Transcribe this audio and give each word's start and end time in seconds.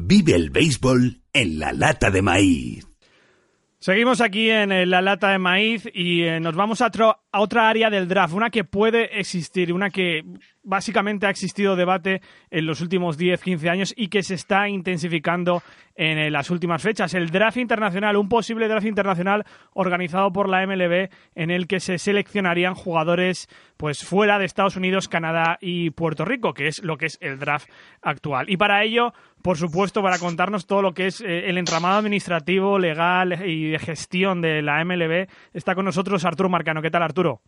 Vive 0.00 0.34
el 0.36 0.50
béisbol 0.50 1.22
en 1.32 1.58
la 1.58 1.72
lata 1.72 2.10
de 2.10 2.22
maíz. 2.22 2.86
Seguimos 3.80 4.20
aquí 4.20 4.48
en 4.48 4.70
eh, 4.70 4.86
la 4.86 5.02
lata 5.02 5.30
de 5.30 5.38
maíz 5.38 5.88
y 5.92 6.22
eh, 6.22 6.38
nos 6.40 6.54
vamos 6.54 6.80
a, 6.82 6.86
a, 6.86 7.40
otra 7.40 7.68
área 7.68 7.90
del 7.90 8.06
draft, 8.06 8.32
una 8.32 8.50
que 8.50 8.64
puede 8.64 9.18
existir, 9.18 9.72
una 9.72 9.90
que 9.90 10.24
básicamente 10.62 11.26
ha 11.26 11.30
existido 11.30 11.76
debate 11.76 12.20
en 12.50 12.66
los 12.66 12.80
últimos 12.80 13.16
10, 13.16 13.42
15 13.42 13.70
años 13.70 13.94
y 13.96 14.08
que 14.08 14.22
se 14.22 14.34
está 14.34 14.68
intensificando 14.68 15.62
en 15.94 16.18
eh, 16.18 16.30
las 16.30 16.50
últimas 16.50 16.82
fechas. 16.82 17.14
El 17.14 17.30
draft 17.30 17.56
internacional, 17.56 18.16
un 18.16 18.28
posible 18.28 18.68
draft 18.68 18.86
internacional 18.86 19.44
organizado 19.74 20.32
por 20.32 20.48
la 20.48 20.66
MLB 20.66 21.08
en 21.34 21.50
el 21.50 21.66
que 21.66 21.80
se 21.80 21.98
seleccionarían 21.98 22.74
jugadores 22.74 23.48
pues 23.76 24.04
fuera 24.04 24.38
de 24.38 24.44
Estados 24.44 24.76
Unidos, 24.76 25.08
Canadá 25.08 25.58
y 25.60 25.90
Puerto 25.90 26.24
Rico, 26.24 26.52
que 26.52 26.68
es 26.68 26.82
lo 26.82 26.96
que 26.96 27.06
es 27.06 27.18
el 27.20 27.38
draft 27.38 27.68
actual. 28.02 28.50
Y 28.50 28.56
para 28.56 28.82
ello, 28.84 29.12
por 29.42 29.56
supuesto, 29.56 30.02
para 30.02 30.18
contarnos 30.18 30.66
todo 30.66 30.82
lo 30.82 30.94
que 30.94 31.06
es 31.06 31.20
eh, 31.20 31.48
el 31.48 31.58
entramado 31.58 31.98
administrativo, 31.98 32.78
legal 32.78 33.46
y 33.46 33.70
de 33.70 33.78
gestión 33.78 34.40
de 34.40 34.62
la 34.62 34.84
MLB, 34.84 35.28
está 35.52 35.74
con 35.74 35.84
nosotros 35.84 36.24
Arturo 36.24 36.48
Marcano. 36.48 36.82
¿Qué 36.82 36.90
tal, 36.90 37.02
Arturo? 37.02 37.40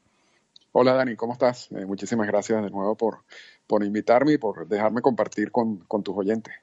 Hola 0.72 0.94
Dani, 0.94 1.16
¿cómo 1.16 1.32
estás? 1.32 1.68
Eh, 1.72 1.84
muchísimas 1.84 2.28
gracias 2.28 2.62
de 2.62 2.70
nuevo 2.70 2.96
por, 2.96 3.24
por 3.66 3.82
invitarme 3.82 4.34
y 4.34 4.38
por 4.38 4.68
dejarme 4.68 5.02
compartir 5.02 5.50
con, 5.50 5.78
con 5.80 6.04
tus 6.04 6.16
oyentes. 6.16 6.54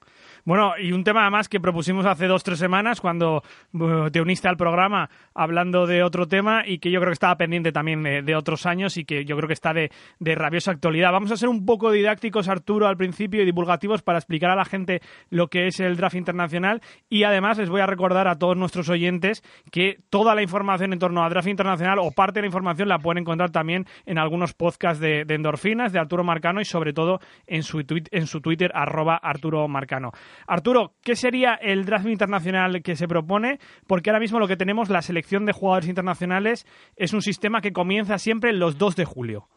Bueno, 0.47 0.75
y 0.79 0.93
un 0.93 1.03
tema 1.03 1.23
además 1.23 1.49
que 1.49 1.59
propusimos 1.59 2.05
hace 2.05 2.25
dos, 2.25 2.41
tres 2.41 2.57
semanas 2.57 3.01
cuando 3.01 3.43
uh, 3.73 4.09
te 4.09 4.21
uniste 4.21 4.47
al 4.47 4.55
programa 4.55 5.09
hablando 5.35 5.85
de 5.85 6.03
otro 6.03 6.25
tema 6.25 6.63
y 6.65 6.79
que 6.79 6.89
yo 6.89 7.01
creo 7.01 7.09
que 7.09 7.15
estaba 7.15 7.35
pendiente 7.35 7.73
también 7.73 8.01
de, 8.01 8.33
otros 8.33 8.65
años 8.65 8.95
y 8.95 9.03
que 9.03 9.25
yo 9.25 9.35
creo 9.35 9.47
que 9.49 9.53
está 9.53 9.73
de, 9.73 9.91
rabiosa 10.21 10.71
actualidad. 10.71 11.11
Vamos 11.11 11.33
a 11.33 11.35
ser 11.35 11.49
un 11.49 11.65
poco 11.65 11.91
didácticos, 11.91 12.47
Arturo, 12.47 12.87
al 12.87 12.95
principio 12.95 13.41
y 13.41 13.45
divulgativos 13.45 14.03
para 14.03 14.19
explicar 14.19 14.49
a 14.49 14.55
la 14.55 14.63
gente 14.63 15.01
lo 15.29 15.49
que 15.49 15.67
es 15.67 15.81
el 15.81 15.97
draft 15.97 16.15
internacional 16.15 16.81
y 17.09 17.23
además 17.23 17.57
les 17.57 17.69
voy 17.69 17.81
a 17.81 17.85
recordar 17.85 18.29
a 18.29 18.35
todos 18.35 18.55
nuestros 18.55 18.87
oyentes 18.87 19.43
que 19.69 19.99
toda 20.09 20.33
la 20.33 20.43
información 20.43 20.93
en 20.93 20.99
torno 20.99 21.25
al 21.25 21.29
draft 21.29 21.49
internacional 21.49 21.99
o 21.99 22.11
parte 22.11 22.35
de 22.35 22.43
la 22.43 22.47
información 22.47 22.87
la 22.87 22.99
pueden 22.99 23.23
encontrar 23.23 23.51
también 23.51 23.85
en 24.05 24.17
algunos 24.17 24.53
podcasts 24.53 25.01
de, 25.01 25.25
endorfinas 25.27 25.91
de 25.91 25.99
Arturo 25.99 26.23
Marcano 26.23 26.61
y 26.61 26.65
sobre 26.65 26.93
todo 26.93 27.19
en 27.47 27.63
su, 27.63 27.83
en 27.85 28.27
su 28.27 28.39
Twitter 28.39 28.71
arroba 28.73 29.17
Arturo 29.17 29.67
Marcano. 29.67 30.13
Arturo, 30.45 30.93
¿qué 31.01 31.15
sería 31.15 31.55
el 31.55 31.85
draft 31.85 32.07
internacional 32.07 32.81
que 32.83 32.95
se 32.95 33.07
propone? 33.07 33.59
Porque 33.87 34.09
ahora 34.09 34.19
mismo 34.19 34.39
lo 34.39 34.47
que 34.47 34.57
tenemos, 34.57 34.89
la 34.89 35.01
selección 35.01 35.45
de 35.45 35.53
jugadores 35.53 35.89
internacionales, 35.89 36.65
es 36.95 37.13
un 37.13 37.21
sistema 37.21 37.61
que 37.61 37.73
comienza 37.73 38.17
siempre 38.17 38.53
los 38.53 38.77
2 38.77 38.95
de 38.95 39.05
julio. 39.05 39.47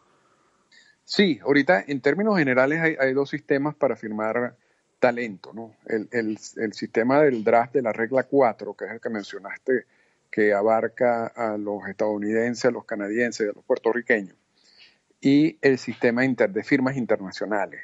Sí, 1.03 1.39
ahorita 1.43 1.83
en 1.87 1.99
términos 1.99 2.37
generales 2.37 2.97
hay, 2.97 3.13
dos 3.13 3.29
sistemas 3.29 3.75
para 3.75 3.95
firmar 3.95 4.55
talento, 4.99 5.51
¿no? 5.53 5.75
El, 5.85 6.37
sistema 6.37 7.21
del 7.21 7.43
draft 7.43 7.73
de 7.73 7.81
la 7.81 7.91
regla 7.91 8.23
4, 8.23 8.73
que 8.75 8.85
es 8.85 8.91
el 8.91 9.01
que 9.01 9.09
mencionaste, 9.09 9.85
que 10.31 10.53
abarca 10.53 11.27
a 11.27 11.57
los 11.57 11.85
estadounidenses, 11.89 12.63
a 12.65 12.71
los 12.71 12.85
canadienses, 12.85 13.49
a 13.49 13.53
los 13.53 13.65
puertorriqueños, 13.65 14.37
y 15.19 15.57
el 15.61 15.77
sistema 15.79 16.21
de 16.23 16.63
firmas 16.63 16.95
internacionales. 16.95 17.81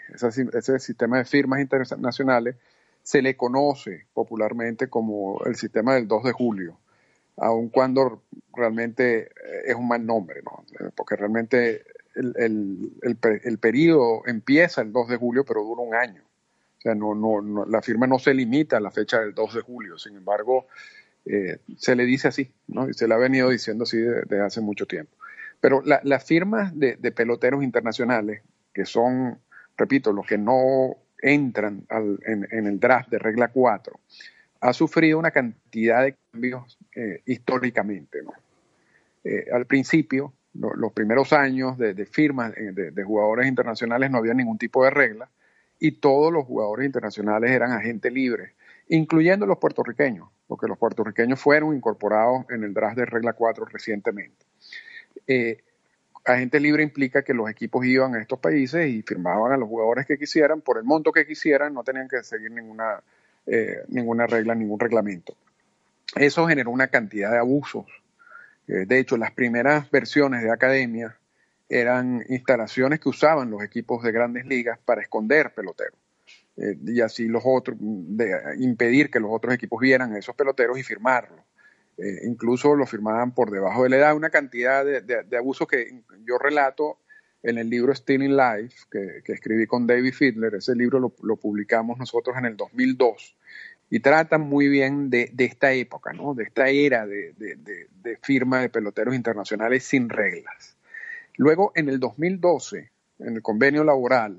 ese 0.53 0.79
sistema 0.79 1.17
de 1.17 1.25
firmas 1.25 1.59
internacionales 1.59 2.55
se 3.07 3.21
le 3.21 3.37
conoce 3.37 4.05
popularmente 4.13 4.89
como 4.89 5.41
el 5.45 5.55
sistema 5.55 5.95
del 5.95 6.09
2 6.09 6.25
de 6.25 6.33
julio, 6.33 6.77
aun 7.37 7.69
cuando 7.69 8.23
realmente 8.53 9.27
eh, 9.27 9.61
es 9.67 9.75
un 9.75 9.87
mal 9.87 10.05
nombre, 10.05 10.41
¿no? 10.43 10.65
Porque 10.93 11.15
realmente 11.15 11.85
el, 12.15 12.91
el, 13.01 13.57
periodo 13.59 14.23
empieza 14.25 14.81
el 14.81 14.91
2 14.91 15.07
de 15.07 15.15
julio, 15.15 15.45
pero 15.45 15.63
dura 15.63 15.83
un 15.83 15.95
año. 15.95 16.21
O 16.79 16.81
sea, 16.81 16.95
no, 16.95 17.15
no, 17.15 17.65
la 17.65 17.81
firma 17.81 18.07
no 18.07 18.19
se 18.19 18.33
limita 18.33 18.75
a 18.75 18.81
la 18.81 18.91
fecha 18.91 19.21
del 19.21 19.33
2 19.33 19.53
de 19.53 19.61
julio, 19.61 19.97
sin 19.97 20.17
embargo, 20.17 20.67
eh, 21.25 21.59
se 21.77 21.95
le 21.95 22.03
dice 22.03 22.27
así, 22.27 22.51
¿no? 22.67 22.89
y 22.89 22.93
se 22.93 23.07
le 23.07 23.13
ha 23.13 23.17
venido 23.17 23.49
diciendo 23.51 23.85
así 23.85 23.99
desde 23.99 24.41
hace 24.41 24.59
mucho 24.59 24.85
tiempo. 24.85 25.15
Pero 25.61 25.81
las 25.81 26.25
firmas 26.25 26.77
de 26.77 26.97
peloteros 27.13 27.63
internacionales, 27.63 28.41
que 28.73 28.83
son, 28.83 29.39
repito, 29.77 30.11
los 30.11 30.27
que 30.27 30.37
no 30.37 30.97
entran 31.21 31.85
en, 32.25 32.67
el 32.67 32.79
draft 32.79 33.09
de 33.09 33.19
regla 33.19 33.49
4, 33.49 33.99
ha 34.61 34.73
sufrido 34.73 35.19
una 35.19 35.31
cantidad 35.31 36.03
de 36.03 36.15
cambios 36.31 36.77
eh, 36.95 37.21
históricamente. 37.25 38.19
Eh, 39.23 39.45
al 39.51 39.65
principio, 39.65 40.33
los 40.53 40.91
primeros 40.93 41.33
años 41.33 41.77
de, 41.77 42.05
firmas 42.05 42.53
eh, 42.57 42.71
de, 42.73 43.03
jugadores 43.03 43.47
internacionales 43.47 44.09
no 44.09 44.17
había 44.17 44.33
ningún 44.33 44.57
tipo 44.57 44.83
de 44.83 44.89
regla 44.89 45.29
y 45.79 45.91
todos 45.91 46.33
los 46.33 46.45
jugadores 46.45 46.85
internacionales 46.85 47.51
eran 47.51 47.71
agentes 47.71 48.11
libres, 48.11 48.53
incluyendo 48.87 49.45
los 49.45 49.59
puertorriqueños, 49.59 50.29
porque 50.47 50.67
los 50.67 50.77
puertorriqueños 50.77 51.39
fueron 51.39 51.75
incorporados 51.75 52.45
en 52.49 52.63
el 52.63 52.73
draft 52.73 52.97
de 52.97 53.05
regla 53.05 53.33
4 53.33 53.65
recientemente 53.65 54.45
agente 56.27 56.59
libre 56.59 56.83
implica 56.83 57.23
que 57.23 57.33
los 57.33 57.49
equipos 57.49 57.85
iban 57.85 58.15
a 58.15 58.21
estos 58.21 58.39
países 58.39 58.87
y 58.87 59.01
firmaban 59.01 59.53
a 59.53 59.57
los 59.57 59.69
jugadores 59.69 60.05
que 60.05 60.17
quisieran 60.17 60.61
por 60.61 60.77
el 60.77 60.83
monto 60.83 61.11
que 61.11 61.25
quisieran, 61.25 61.73
no 61.73 61.83
tenían 61.83 62.07
que 62.07 62.21
seguir 62.23 62.51
ninguna, 62.51 63.01
eh, 63.45 63.83
ninguna 63.87 64.27
regla, 64.27 64.53
ningún 64.53 64.79
reglamento. 64.79 65.35
Eso 66.15 66.47
generó 66.47 66.71
una 66.71 66.87
cantidad 66.87 67.31
de 67.31 67.37
abusos. 67.37 67.85
Eh, 68.67 68.85
de 68.85 68.99
hecho, 68.99 69.17
las 69.17 69.31
primeras 69.31 69.89
versiones 69.89 70.43
de 70.43 70.51
academia 70.51 71.17
eran 71.69 72.23
instalaciones 72.29 72.99
que 72.99 73.09
usaban 73.09 73.49
los 73.49 73.63
equipos 73.63 74.03
de 74.03 74.11
grandes 74.11 74.45
ligas 74.45 74.79
para 74.83 75.01
esconder 75.01 75.53
peloteros. 75.53 75.99
Eh, 76.57 76.77
y 76.85 77.01
así 77.01 77.27
los 77.27 77.43
otros, 77.45 77.77
impedir 78.59 79.09
que 79.09 79.19
los 79.19 79.31
otros 79.31 79.53
equipos 79.53 79.79
vieran 79.79 80.13
a 80.13 80.19
esos 80.19 80.35
peloteros 80.35 80.77
y 80.77 80.83
firmarlos. 80.83 81.39
Eh, 81.97 82.21
incluso 82.25 82.75
lo 82.75 82.85
firmaban 82.85 83.33
por 83.33 83.49
debajo 83.49 83.83
de 83.83 83.89
la 83.89 83.97
edad, 83.97 84.15
una 84.15 84.29
cantidad 84.29 84.85
de, 84.85 85.37
abusos 85.37 85.67
que 85.67 86.03
yo 86.25 86.37
relato 86.37 86.99
en 87.41 87.57
el 87.57 87.69
libro 87.69 87.93
Stealing 87.93 88.37
Life, 88.37 88.85
que, 88.91 89.33
escribí 89.33 89.65
con 89.65 89.87
David 89.87 90.13
Fiedler, 90.13 90.55
ese 90.55 90.75
libro 90.75 90.99
lo, 90.99 91.35
publicamos 91.37 91.97
nosotros 91.97 92.35
en 92.37 92.45
el 92.45 92.55
2002, 92.55 93.35
y 93.89 93.99
trata 93.99 94.37
muy 94.37 94.67
bien 94.67 95.09
de, 95.09 95.33
esta 95.39 95.71
época, 95.71 96.13
¿no? 96.13 96.35
de 96.35 96.43
esta 96.43 96.67
era 96.69 97.07
de, 97.07 97.33
firma 98.21 98.59
de 98.59 98.69
peloteros 98.69 99.15
internacionales 99.15 99.83
sin 99.83 100.09
reglas. 100.09 100.77
Luego, 101.35 101.71
en 101.73 101.89
el 101.89 101.99
2012, 101.99 102.91
en 103.19 103.35
el 103.35 103.41
convenio 103.41 103.83
laboral, 103.83 104.37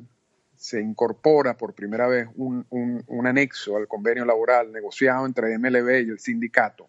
se 0.54 0.80
incorpora 0.80 1.56
por 1.56 1.74
primera 1.74 2.06
vez 2.06 2.28
un, 2.36 2.66
un 2.70 3.26
anexo 3.26 3.76
al 3.76 3.88
convenio 3.88 4.24
laboral 4.24 4.72
negociado 4.72 5.24
entre 5.24 5.56
MLB 5.56 6.06
y 6.06 6.10
el 6.10 6.18
sindicato, 6.18 6.88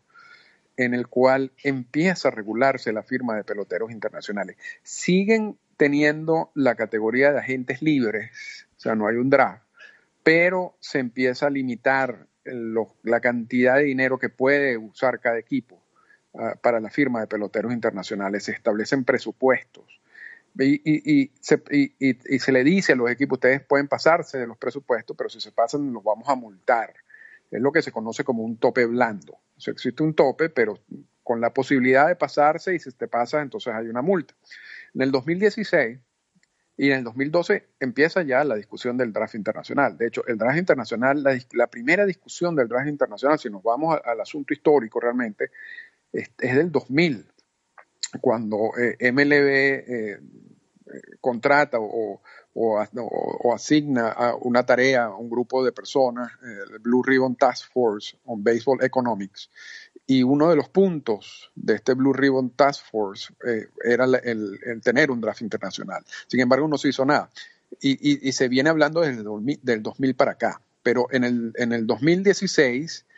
en 0.79 0.93
el 0.93 1.07
cual 1.07 1.51
empieza 1.61 2.29
a 2.29 2.31
regularse 2.31 2.93
la 2.93 3.03
firma 3.03 3.35
de 3.35 3.43
peloteros 3.43 3.91
internacionales. 3.91 4.55
Siguen 4.81 5.57
teniendo 5.75 6.51
la 6.55 6.75
categoría 6.75 7.33
de 7.33 7.39
agentes 7.39 7.81
libres, 7.81 8.65
o 8.77 8.79
sea, 8.79 8.95
no 8.95 9.05
hay 9.05 9.17
un 9.17 9.29
draft, 9.29 9.61
pero 10.23 10.77
se 10.79 10.99
empieza 10.99 11.47
a 11.47 11.49
limitar 11.49 12.27
la 13.03 13.19
cantidad 13.19 13.75
de 13.75 13.83
dinero 13.83 14.17
que 14.19 14.29
puede 14.29 14.77
usar 14.77 15.19
cada 15.19 15.37
equipo 15.37 15.83
ah, 16.33 16.55
para 16.61 16.79
la 16.79 16.89
firma 16.89 17.19
de 17.19 17.27
peloteros 17.27 17.73
internacionales. 17.73 18.45
Se 18.45 18.53
establecen 18.53 19.03
presupuestos. 19.03 19.99
Y, 20.57 21.31
se, 21.41 21.61
y, 21.69 22.39
se, 22.39 22.51
le 22.51 22.63
dice 22.63 22.93
a 22.93 22.95
los 22.95 23.11
equipos, 23.11 23.35
ustedes 23.37 23.61
pueden 23.61 23.87
pasarse 23.87 24.37
de 24.37 24.47
los 24.47 24.57
presupuestos, 24.57 25.15
pero 25.15 25.29
si 25.29 25.39
se 25.41 25.51
pasan 25.51 25.91
los 25.93 26.03
vamos 26.03 26.27
a 26.27 26.35
multar. 26.35 26.93
Es 27.51 27.61
lo 27.61 27.71
que 27.71 27.81
se 27.81 27.91
conoce 27.91 28.23
como 28.23 28.43
un 28.43 28.57
tope 28.57 28.85
blando 28.85 29.39
existe 29.67 30.03
un 30.03 30.13
tope, 30.13 30.49
pero 30.49 30.79
con 31.23 31.41
la 31.41 31.53
posibilidad 31.53 32.07
de 32.07 32.15
pasarse 32.15 32.73
y 32.73 32.79
si 32.79 32.91
te 32.91 33.07
pasa, 33.07 33.41
entonces 33.41 33.73
hay 33.73 33.87
una 33.87 34.01
multa. 34.01 34.33
En 34.93 35.01
el 35.01 35.11
2016 35.11 35.99
y 36.77 36.91
en 36.91 36.99
el 36.99 37.03
2012 37.03 37.67
empieza 37.79 38.23
ya 38.23 38.43
la 38.43 38.55
discusión 38.55 38.97
del 38.97 39.11
draft 39.11 39.35
internacional. 39.35 39.97
De 39.97 40.07
hecho, 40.07 40.25
el 40.27 40.37
draft 40.37 40.57
internacional, 40.57 41.23
la, 41.51 41.67
primera 41.67 42.05
discusión 42.05 42.55
del 42.55 42.67
draft 42.67 42.87
internacional, 42.87 43.37
si 43.37 43.49
nos 43.49 43.61
vamos 43.61 43.99
al 44.03 44.21
asunto 44.21 44.53
histórico 44.53 44.99
realmente, 44.99 45.51
es, 46.11 46.29
del 46.37 46.71
2000, 46.71 47.25
cuando 48.21 48.71
eh, 48.79 49.11
MLB 49.11 49.33
eh, 49.33 50.19
contrata 51.21 51.77
o, 51.79 52.21
asigna 53.53 54.09
a 54.09 54.35
una 54.35 54.65
tarea 54.65 55.05
a 55.05 55.15
un 55.15 55.29
grupo 55.29 55.63
de 55.63 55.71
personas, 55.71 56.31
el 56.41 56.79
Blue 56.79 57.03
Ribbon 57.03 57.35
Task 57.35 57.71
Force 57.71 58.17
on 58.25 58.43
Baseball 58.43 58.83
Economics, 58.83 59.49
y 60.05 60.23
uno 60.23 60.49
de 60.49 60.55
los 60.55 60.69
puntos 60.69 61.51
de 61.55 61.75
este 61.75 61.93
Blue 61.93 62.13
Ribbon 62.13 62.49
Task 62.51 62.83
Force 62.89 63.33
era 63.83 64.05
el, 64.23 64.81
tener 64.83 65.11
un 65.11 65.21
draft 65.21 65.41
internacional. 65.41 66.03
Sin 66.27 66.39
embargo, 66.39 66.67
no 66.67 66.77
se 66.77 66.89
hizo 66.89 67.05
nada. 67.05 67.29
Y, 67.79 68.31
se 68.31 68.47
viene 68.47 68.71
hablando 68.71 69.01
desde 69.01 69.21
el 69.21 69.59
del 69.61 69.83
2000 69.83 70.15
para 70.15 70.31
acá. 70.31 70.61
Pero 70.81 71.07
en 71.11 71.23
el, 71.23 71.53
en 71.55 71.73
el 71.73 71.85
2016 71.85 73.05
en 73.05 73.08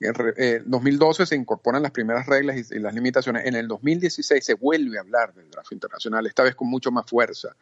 eh, 0.00 0.62
2012 0.64 1.26
se 1.26 1.36
incorporan 1.36 1.82
las 1.82 1.90
primeras 1.90 2.26
reglas 2.26 2.70
y, 2.70 2.78
las 2.78 2.94
limitaciones. 2.94 3.46
En 3.46 3.56
el 3.56 3.66
2016 3.68 4.44
se 4.44 4.54
vuelve 4.54 4.98
a 4.98 5.00
hablar 5.00 5.34
del 5.34 5.50
draft 5.50 5.72
internacional, 5.72 6.26
esta 6.26 6.42
vez 6.42 6.54
con 6.54 6.68
mucho 6.68 6.90
más 6.90 7.06
fuerza. 7.06 7.56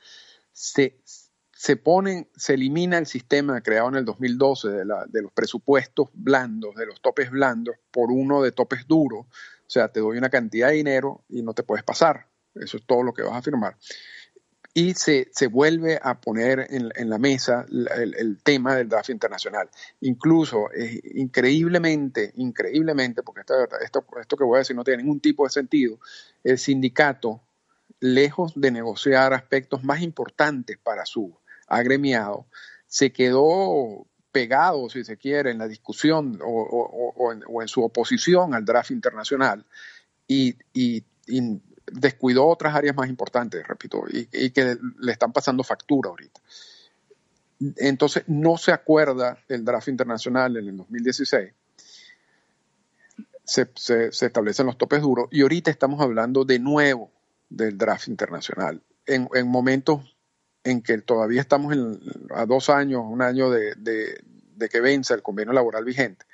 Se, 0.52 0.98
se 1.52 1.76
ponen, 1.76 2.28
se 2.36 2.54
elimina 2.54 2.98
el 2.98 3.06
sistema 3.06 3.60
creado 3.60 3.88
en 3.88 3.96
el 3.96 4.04
2012 4.04 4.68
de, 4.68 4.84
de 5.08 5.22
los 5.22 5.32
presupuestos 5.32 6.08
blandos, 6.12 6.74
de 6.74 6.86
los 6.86 7.00
topes 7.00 7.30
blandos, 7.30 7.76
por 7.90 8.10
uno 8.10 8.42
de 8.42 8.52
topes 8.52 8.86
duros. 8.86 9.26
O 9.26 9.70
sea, 9.70 9.88
te 9.88 10.00
doy 10.00 10.18
una 10.18 10.30
cantidad 10.30 10.68
de 10.68 10.74
dinero 10.74 11.24
y 11.28 11.42
no 11.42 11.54
te 11.54 11.62
puedes 11.62 11.84
pasar. 11.84 12.28
Eso 12.54 12.76
es 12.76 12.86
todo 12.86 13.02
lo 13.02 13.12
que 13.12 13.22
vas 13.22 13.34
a 13.34 13.42
firmar 13.42 13.76
y 14.76 14.92
se, 14.92 15.30
se, 15.32 15.46
vuelve 15.46 15.98
a 16.02 16.20
poner 16.20 16.66
en, 16.68 16.90
en 16.94 17.08
la 17.08 17.16
mesa 17.16 17.64
el, 17.70 18.38
tema 18.42 18.76
del 18.76 18.90
draft 18.90 19.08
internacional. 19.08 19.70
Incluso, 20.02 20.70
eh, 20.70 21.00
increíblemente, 21.14 22.34
increíblemente, 22.36 23.22
porque 23.22 23.40
esto, 23.40 23.54
esto, 23.82 24.04
esto 24.20 24.36
que 24.36 24.44
voy 24.44 24.56
a 24.56 24.58
decir 24.58 24.76
no 24.76 24.84
tiene 24.84 25.02
ningún 25.02 25.20
tipo 25.20 25.44
de 25.44 25.50
sentido, 25.50 25.98
el 26.44 26.58
sindicato, 26.58 27.40
lejos 28.00 28.52
de 28.54 28.70
negociar 28.70 29.32
aspectos 29.32 29.82
más 29.82 30.02
importantes 30.02 30.76
para 30.76 31.06
su 31.06 31.34
agremiado, 31.68 32.44
se 32.86 33.14
quedó 33.14 34.06
pegado, 34.30 34.90
si 34.90 35.04
se 35.04 35.16
quiere, 35.16 35.52
en 35.52 35.58
la 35.58 35.68
discusión 35.68 36.38
o, 36.44 37.14
o, 37.16 37.62
en, 37.62 37.68
su 37.68 37.82
oposición 37.82 38.52
al 38.52 38.66
draft 38.66 38.90
internacional 38.90 39.64
y 40.28 40.54
descuidó 41.86 42.46
otras 42.46 42.74
áreas 42.74 42.96
más 42.96 43.08
importantes, 43.08 43.66
repito, 43.66 44.04
y, 44.10 44.50
que 44.50 44.76
le 44.98 45.12
están 45.12 45.32
pasando 45.32 45.62
factura 45.62 46.10
ahorita. 46.10 46.40
Entonces, 47.76 48.24
no 48.26 48.58
se 48.58 48.72
acuerda 48.72 49.38
el 49.48 49.64
draft 49.64 49.88
internacional 49.88 50.56
en 50.56 50.68
el 50.68 50.76
2016. 50.76 51.52
Se, 53.44 53.70
establecen 54.26 54.66
los 54.66 54.76
topes 54.76 55.00
duros 55.00 55.28
y 55.30 55.42
ahorita 55.42 55.70
estamos 55.70 56.00
hablando 56.00 56.44
de 56.44 56.58
nuevo 56.58 57.12
del 57.48 57.78
draft 57.78 58.08
internacional. 58.08 58.82
En, 59.06 59.28
momentos 59.46 60.16
en 60.64 60.82
que 60.82 60.98
todavía 60.98 61.40
estamos 61.40 61.76
a 62.34 62.44
dos 62.44 62.68
años, 62.70 63.02
un 63.06 63.22
año 63.22 63.50
de 63.50 64.68
que 64.70 64.80
vence 64.80 65.14
el 65.14 65.22
convenio 65.22 65.52
laboral 65.52 65.84
vigente, 65.84 66.26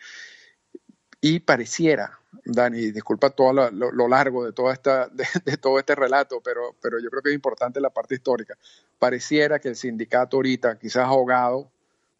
y 1.24 1.38
pareciera, 1.38 2.18
Dani, 2.44 2.90
disculpa 2.90 3.30
todo 3.30 3.70
lo, 3.70 4.08
largo 4.08 4.44
de, 4.44 4.52
toda 4.52 4.72
esta, 4.72 5.08
de, 5.44 5.56
todo 5.56 5.78
este 5.78 5.94
relato, 5.94 6.40
pero, 6.44 6.74
pero 6.82 6.98
yo 6.98 7.08
creo 7.10 7.22
que 7.22 7.28
es 7.30 7.34
importante 7.34 7.80
la 7.80 7.90
parte 7.90 8.16
histórica. 8.16 8.58
Pareciera 8.98 9.60
que 9.60 9.68
el 9.68 9.76
sindicato 9.76 10.36
ahorita, 10.36 10.78
quizás 10.80 11.04
ahogado 11.04 11.70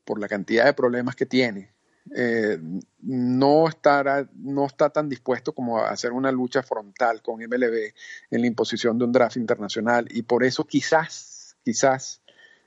por 0.05 0.21
la 0.21 0.29
cantidad 0.29 0.65
de 0.65 0.73
problemas 0.73 1.17
que 1.17 1.27
tiene, 1.27 1.73
eh, 2.15 2.59
no, 3.01 3.69
estará, 3.69 4.29
no 4.35 4.67
está 4.67 4.91
tan 4.91 5.09
dispuesto 5.09 5.53
como 5.53 5.79
a 5.79 5.91
hacer 5.91 6.13
una 6.13 6.31
lucha 6.31 6.63
frontal 6.63 7.23
con 7.23 7.41
MLB 7.41 7.93
en 8.31 8.41
la 8.41 8.47
imposición 8.47 8.99
de 8.99 9.05
un 9.05 9.13
draft 9.13 9.37
internacional 9.37 10.07
y 10.11 10.23
por 10.23 10.45
eso 10.45 10.65
quizás, 10.65 11.57
quizás 11.65 12.23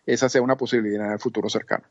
esa 0.05 0.27
sea 0.27 0.41
una 0.41 0.57
posibilidad 0.57 1.05
en 1.05 1.13
el 1.13 1.19
futuro 1.19 1.49
cercano. 1.49 1.85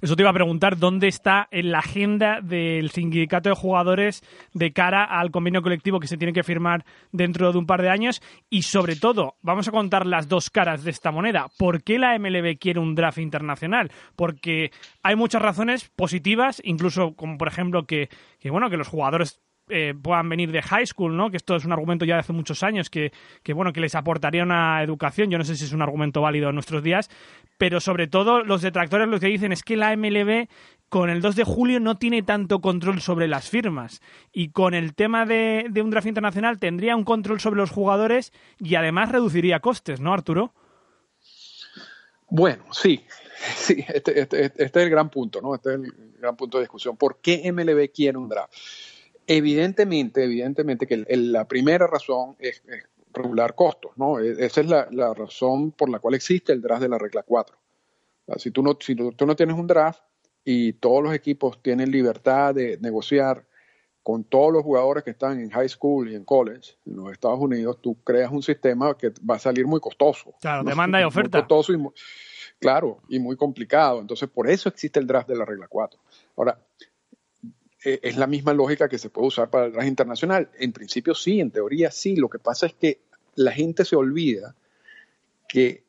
Eso 0.00 0.16
te 0.16 0.22
iba 0.22 0.30
a 0.30 0.34
preguntar, 0.34 0.78
¿dónde 0.78 1.08
está 1.08 1.48
en 1.50 1.70
la 1.72 1.78
agenda 1.78 2.40
del 2.40 2.90
sindicato 2.90 3.48
de 3.48 3.54
jugadores 3.54 4.22
de 4.54 4.72
cara 4.72 5.04
al 5.04 5.30
convenio 5.30 5.62
colectivo 5.62 6.00
que 6.00 6.08
se 6.08 6.16
tiene 6.16 6.32
que 6.32 6.42
firmar 6.42 6.84
dentro 7.12 7.52
de 7.52 7.58
un 7.58 7.66
par 7.66 7.82
de 7.82 7.90
años? 7.90 8.22
Y 8.50 8.62
sobre 8.62 8.96
todo, 8.96 9.36
vamos 9.42 9.68
a 9.68 9.72
contar 9.72 10.06
las 10.06 10.28
dos 10.28 10.50
caras 10.50 10.84
de 10.84 10.90
esta 10.90 11.10
moneda. 11.10 11.48
¿Por 11.58 11.82
qué 11.82 11.98
la 11.98 12.18
MLB 12.18 12.58
quiere 12.58 12.80
un 12.80 12.94
draft 12.94 13.18
internacional? 13.18 13.90
Porque 14.16 14.70
hay 15.02 15.16
muchas 15.16 15.42
razones 15.42 15.88
positivas, 15.88 16.60
incluso 16.64 17.14
como 17.14 17.38
por 17.38 17.48
ejemplo 17.48 17.86
que, 17.86 18.08
bueno, 18.50 18.70
que 18.70 18.76
los 18.76 18.88
jugadores 18.88 19.40
eh, 19.70 19.94
puedan 20.00 20.28
venir 20.28 20.50
de 20.52 20.62
high 20.62 20.86
school, 20.86 21.16
¿no? 21.16 21.30
Que 21.30 21.36
esto 21.36 21.56
es 21.56 21.64
un 21.64 21.72
argumento 21.72 22.04
ya 22.04 22.14
de 22.14 22.20
hace 22.20 22.32
muchos 22.32 22.62
años 22.62 22.90
que, 22.90 23.12
que, 23.42 23.52
bueno, 23.52 23.72
que 23.72 23.80
les 23.80 23.94
aportaría 23.94 24.42
una 24.42 24.82
educación. 24.82 25.30
Yo 25.30 25.38
no 25.38 25.44
sé 25.44 25.56
si 25.56 25.64
es 25.64 25.72
un 25.72 25.82
argumento 25.82 26.20
válido 26.20 26.48
en 26.48 26.54
nuestros 26.54 26.82
días, 26.82 27.10
pero 27.58 27.80
sobre 27.80 28.06
todo 28.06 28.42
los 28.42 28.62
detractores 28.62 29.08
lo 29.08 29.20
que 29.20 29.26
dicen 29.26 29.52
es 29.52 29.62
que 29.62 29.76
la 29.76 29.96
MLB 29.96 30.48
con 30.88 31.10
el 31.10 31.20
2 31.20 31.36
de 31.36 31.44
julio 31.44 31.80
no 31.80 31.98
tiene 31.98 32.22
tanto 32.22 32.60
control 32.60 33.00
sobre 33.00 33.28
las 33.28 33.48
firmas 33.48 34.00
y 34.32 34.50
con 34.50 34.74
el 34.74 34.94
tema 34.94 35.26
de, 35.26 35.70
un 35.82 35.90
draft 35.90 36.06
internacional 36.06 36.58
tendría 36.58 36.96
un 36.96 37.04
control 37.04 37.40
sobre 37.40 37.58
los 37.58 37.70
jugadores 37.70 38.32
y 38.58 38.74
además 38.74 39.12
reduciría 39.12 39.60
costes, 39.60 40.00
¿no, 40.00 40.12
Arturo? 40.12 40.54
Bueno, 42.30 42.64
sí, 42.72 43.04
sí, 43.56 43.84
este, 43.88 44.20
este, 44.20 44.44
este, 44.46 44.64
es 44.64 44.76
el 44.76 44.90
gran 44.90 45.10
punto, 45.10 45.40
¿no? 45.40 45.54
Este 45.54 45.74
es 45.74 45.80
el 45.80 45.92
gran 46.18 46.36
punto 46.36 46.58
de 46.58 46.64
discusión. 46.64 46.96
¿Por 46.96 47.20
qué 47.20 47.50
MLB 47.52 47.90
quiere 47.92 48.18
un 48.18 48.28
draft? 48.28 48.52
Evidentemente, 49.30 50.24
evidentemente 50.24 50.86
que 50.86 51.04
la 51.06 51.46
primera 51.46 51.86
razón 51.86 52.34
es, 52.38 52.62
regular 53.12 53.54
costos, 53.54 53.92
¿no? 53.96 54.18
E, 54.20 54.44
esa 54.44 54.62
es 54.62 54.66
la, 54.66 55.14
razón 55.14 55.72
por 55.72 55.90
la 55.90 55.98
cual 55.98 56.14
existe 56.14 56.52
el 56.52 56.62
draft 56.62 56.82
de 56.82 56.88
la 56.88 56.98
regla 56.98 57.22
4. 57.22 57.56
Si 58.36 58.50
tú, 58.50 58.62
no, 58.62 58.76
si 58.80 58.94
tú 58.94 59.26
no 59.26 59.36
tienes 59.36 59.56
un 59.56 59.66
draft 59.66 60.02
y 60.44 60.72
todos 60.74 61.02
los 61.02 61.14
equipos 61.14 61.62
tienen 61.62 61.90
libertad 61.90 62.54
de 62.54 62.78
negociar 62.78 63.46
con 64.02 64.24
todos 64.24 64.50
los 64.50 64.62
jugadores 64.62 65.04
que 65.04 65.10
están 65.10 65.38
en 65.38 65.50
high 65.50 65.68
school 65.68 66.10
y 66.10 66.14
en 66.14 66.24
college 66.24 66.76
en 66.86 66.96
los 66.96 67.12
Estados 67.12 67.38
Unidos, 67.38 67.78
tú 67.82 68.02
creas 68.02 68.32
un 68.32 68.42
sistema 68.42 68.96
que 68.96 69.12
va 69.28 69.34
a 69.34 69.38
salir 69.38 69.66
muy 69.66 69.80
costoso. 69.80 70.34
Claro, 70.40 70.64
demanda 70.64 70.98
y 70.98 71.04
oferta. 71.04 71.36
Muy 71.36 71.46
costoso 71.46 71.74
y 71.74 71.78
claro, 72.58 73.02
y 73.10 73.18
muy 73.18 73.36
complicado. 73.36 74.00
Entonces, 74.00 74.26
por 74.30 74.48
eso 74.48 74.70
existe 74.70 74.98
el 74.98 75.06
draft 75.06 75.28
de 75.28 75.36
la 75.36 75.44
regla 75.44 75.68
4. 75.68 76.00
Ahora, 76.36 76.58
eh, 77.84 78.00
es 78.02 78.16
la 78.16 78.26
misma 78.26 78.52
lógica 78.52 78.88
que 78.88 78.98
se 78.98 79.10
puede 79.10 79.28
usar 79.28 79.50
para 79.50 79.66
el 79.66 79.72
draft 79.72 79.88
internacional. 79.88 80.50
En 80.58 80.72
principio 80.72 81.14
sí, 81.14 81.40
en 81.40 81.50
teoría 81.50 81.90
sí. 81.90 82.16
Lo 82.16 82.28
que 82.28 82.38
pasa 82.38 82.66
es 82.66 82.74
que 82.74 83.00
la 83.34 83.52
gente 83.52 83.84
se 83.84 83.96
olvida 83.96 84.56
que 85.48 85.84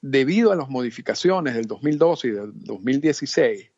debido 0.00 0.52
a 0.52 0.56
las 0.56 0.68
modificaciones 0.68 1.54
del 1.54 1.66
2012 1.66 2.28
y 2.28 2.30
del 2.32 2.52
2016, 2.54 3.70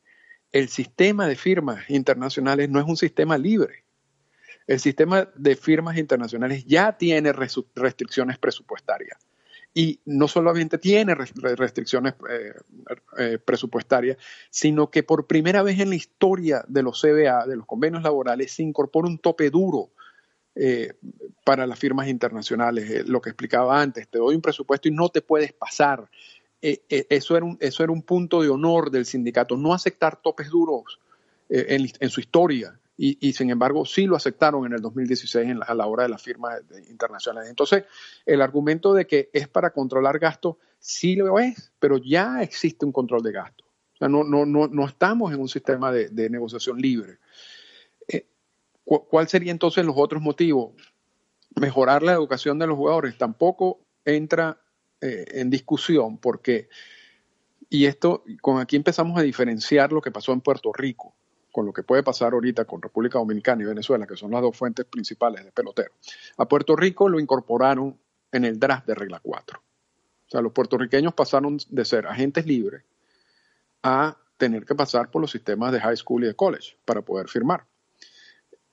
el 0.53 0.69
sistema 0.69 1.27
de 1.27 1.37
firmas 1.37 1.91
internacionales 1.91 2.71
no 2.71 2.81
es 2.81 2.87
un 2.87 2.97
sistema 2.97 3.37
libre. 3.37 3.85
El 4.67 4.81
sistema 4.81 5.29
de 5.35 5.57
firmas 5.57 5.99
internacionales 5.99 6.65
ya 6.65 6.97
tiene 6.97 7.33
restricciones 7.33 8.39
presupuestarias 8.39 9.19
y 9.75 10.01
no 10.05 10.29
solamente 10.29 10.79
tiene 10.79 11.17
restricciones 11.17 12.15
eh, 12.31 12.55
eh, 13.19 13.39
presupuestarias, 13.45 14.17
sino 14.49 14.89
que 14.89 15.03
por 15.03 15.27
primera 15.27 15.65
vez 15.65 15.81
en 15.81 15.91
la 15.91 15.97
historia 15.97 16.65
de 16.69 16.85
los 16.85 17.03
CBA, 17.03 17.47
de 17.47 17.57
los 17.57 17.67
convenios 17.67 18.05
laborales, 18.05 18.53
se 18.53 18.63
incorpora 18.63 19.09
un 19.09 19.19
tope 19.19 19.51
duro 19.51 19.91
eh, 20.55 20.93
para 21.45 21.67
las 21.67 21.77
firmas 21.77 22.07
internacionales. 22.07 23.09
lo 23.09 23.21
que 23.21 23.31
explicaba 23.31 23.83
antes, 23.83 24.07
te 24.07 24.19
doy 24.19 24.37
un 24.37 24.43
presupuesto 24.43 24.87
y 24.87 24.93
no 24.93 25.09
te 25.09 25.23
puedes 25.23 25.53
pasar. 25.53 26.09
eso, 26.61 27.37
era 27.37 27.45
un, 27.45 27.59
eso 27.61 27.83
era 27.83 27.93
un 27.93 28.03
punto 28.03 28.43
de 28.43 28.51
honor 28.51 28.93
del 28.93 29.07
sindicato, 29.07 29.57
no 29.57 29.75
aceptar 29.75 30.23
topes 30.23 30.51
duros 30.51 31.01
en, 31.49 31.91
en 31.99 32.11
su 32.11 32.21
historia 32.21 32.79
y, 32.97 33.33
sin 33.33 33.51
embargo 33.51 33.85
sí 33.85 34.07
lo 34.07 34.15
aceptaron 34.15 34.67
en 34.67 34.75
el 34.75 34.81
2016 34.81 35.57
a 35.67 35.75
la 35.75 35.87
hora 35.87 36.05
de 36.05 36.11
las 36.11 36.23
firmas 36.23 36.61
internacionales. 36.89 37.51
Entonces, 37.51 37.85
el 38.25 38.41
argumento 38.41 38.95
de 38.95 39.07
que 39.07 39.31
es 39.33 39.49
para 39.49 39.71
controlar 39.71 40.19
gastos, 40.19 40.57
sí 40.79 41.17
lo 41.17 41.39
es, 41.41 41.73
pero 41.81 41.99
ya 41.99 42.43
existe 42.43 42.87
un 42.87 42.93
control 42.93 43.23
de 43.23 43.33
gastos. 43.33 43.67
O 43.95 43.97
sea, 43.97 44.09
no, 44.09 44.23
no, 44.23 44.47
no, 44.47 44.69
no 44.69 44.87
estamos 44.87 45.33
en 45.33 45.41
un 45.41 45.49
sistema 45.49 45.91
de, 45.91 46.31
negociación 46.31 46.79
libre. 46.79 47.19
Eh, 48.07 48.29
¿Cuál 48.85 49.29
sería 49.29 49.51
entonces 49.51 49.85
los 49.85 49.97
otros 49.99 50.23
motivos? 50.23 50.75
Mejorar 51.57 52.03
la 52.03 52.13
educación 52.13 52.59
de 52.59 52.67
los 52.67 52.77
jugadores 52.77 53.19
tampoco 53.19 53.81
entra 54.05 54.61
eh, 55.01 55.25
en 55.33 55.51
discusión 55.51 56.19
porque, 56.19 56.69
y 57.69 57.87
esto, 57.87 58.25
con 58.41 58.61
aquí 58.61 58.77
empezamos 58.77 59.19
a 59.19 59.23
diferenciar 59.23 59.93
lo 59.93 60.01
que 60.01 60.13
pasó 60.13 60.33
en 60.33 60.41
Puerto 60.41 60.73
Rico 60.73 61.15
con 61.55 61.67
lo 61.67 61.73
que 61.73 61.85
puede 61.85 62.03
pasar 62.03 62.33
ahorita 62.33 62.65
con 62.65 62.83
República 62.83 63.21
Dominicana 63.21 63.63
y 63.63 63.67
Venezuela, 63.67 64.09
que 64.09 64.17
son 64.17 64.33
las 64.33 64.43
dos 64.43 64.57
fuentes 64.57 64.87
principales 64.87 65.45
de 65.45 65.53
pelotero. 65.53 65.93
A 66.37 66.49
Puerto 66.49 66.75
Rico 66.75 67.09
lo 67.09 67.21
incorporaron 67.21 67.97
en 68.33 68.45
el 68.45 68.59
draft 68.59 68.89
de 68.89 68.97
regla 68.97 69.21
4. 69.23 69.61
O 69.61 70.29
sea, 70.29 70.41
los 70.41 70.53
puertorriqueños 70.53 71.15
pasaron 71.15 71.59
de 71.69 71.85
ser 71.85 72.09
agentes 72.09 72.45
libres 72.45 72.83
a 73.85 74.19
tener 74.37 74.65
que 74.65 74.75
pasar 74.75 75.13
por 75.13 75.23
los 75.23 75.31
sistemas 75.31 75.71
de 75.71 75.79
high 75.79 75.97
school 75.97 76.25
y 76.25 76.27
de 76.27 76.35
college 76.35 76.77
para 76.85 77.03
poder 77.03 77.29
firmar, 77.29 77.65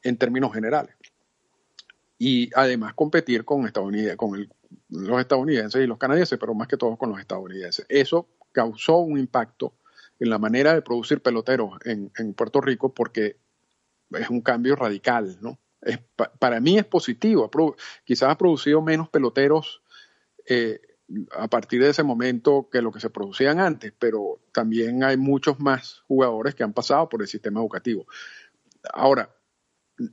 en 0.01 0.17
términos 0.17 0.51
generales. 0.51 0.95
Y 2.17 2.49
además 2.55 2.95
competir 2.95 3.45
con 3.45 3.71
con 4.17 4.49
los 4.89 5.19
estadounidenses 5.19 5.83
y 5.83 5.85
los 5.85 5.99
canadienses, 5.99 6.39
pero 6.39 6.55
más 6.55 6.67
que 6.67 6.77
todo 6.77 6.97
con 6.97 7.11
los 7.11 7.19
estadounidenses. 7.19 7.85
Eso 7.89 8.27
causó 8.51 8.97
un 8.97 9.19
impacto 9.19 9.75
en 10.21 10.29
la 10.29 10.37
manera 10.37 10.75
de 10.75 10.83
producir 10.83 11.19
peloteros 11.19 11.79
en, 11.83 12.33
Puerto 12.35 12.61
Rico 12.61 12.93
porque 12.93 13.37
es 14.11 14.29
un 14.29 14.41
cambio 14.41 14.75
radical, 14.75 15.39
¿no? 15.41 15.59
Para 16.37 16.59
mí 16.59 16.77
es 16.77 16.85
positivo, 16.85 17.49
quizás 18.05 18.29
ha 18.29 18.37
producido 18.37 18.83
menos 18.83 19.09
peloteros 19.09 19.81
eh, 20.45 20.79
a 21.31 21.47
partir 21.47 21.81
de 21.81 21.89
ese 21.89 22.03
momento 22.03 22.69
que 22.71 22.83
lo 22.83 22.91
que 22.91 22.99
se 22.99 23.09
producían 23.09 23.59
antes, 23.59 23.93
pero 23.97 24.39
también 24.53 25.03
hay 25.03 25.17
muchos 25.17 25.59
más 25.59 26.03
jugadores 26.07 26.53
que 26.53 26.63
han 26.63 26.73
pasado 26.73 27.09
por 27.09 27.23
el 27.23 27.27
sistema 27.27 27.59
educativo. 27.59 28.05
Ahora, 28.93 29.35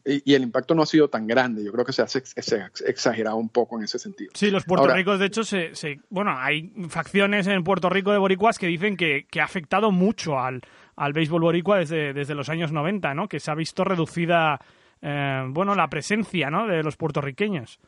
y, 0.04 0.34
el 0.34 0.42
impacto 0.42 0.74
no 0.74 0.82
ha 0.82 0.86
sido 0.86 1.08
tan 1.08 1.26
grande. 1.26 1.64
Yo 1.64 1.72
creo 1.72 1.84
que 1.84 1.92
se 1.92 2.02
ha, 2.02 2.70
exagerado 2.86 3.36
un 3.36 3.48
poco 3.48 3.78
en 3.78 3.84
ese 3.84 3.98
sentido. 3.98 4.30
Sí, 4.34 4.50
los 4.50 4.64
puertorricos, 4.64 5.18
de 5.18 5.26
hecho, 5.26 5.44
se, 5.44 5.72
bueno, 6.10 6.34
hay 6.36 6.72
facciones 6.88 7.46
en 7.46 7.64
Puerto 7.64 7.88
Rico 7.88 8.12
de 8.12 8.18
boricuas 8.18 8.58
que 8.58 8.66
dicen 8.66 8.96
que, 8.96 9.26
ha 9.40 9.44
afectado 9.44 9.90
mucho 9.90 10.38
al, 10.38 10.62
al 10.96 11.12
béisbol 11.12 11.42
boricua 11.42 11.78
desde, 11.78 12.12
desde 12.12 12.34
los 12.34 12.48
años 12.48 12.72
90, 12.72 13.14
¿no? 13.14 13.28
Que 13.28 13.40
se 13.40 13.50
ha 13.50 13.54
visto 13.54 13.84
reducida, 13.84 14.60
eh, 15.00 15.44
bueno, 15.48 15.74
la 15.74 15.88
presencia, 15.88 16.50
¿no? 16.50 16.66
De 16.66 16.82
los 16.82 16.96
puertorriqueños. 16.96 17.78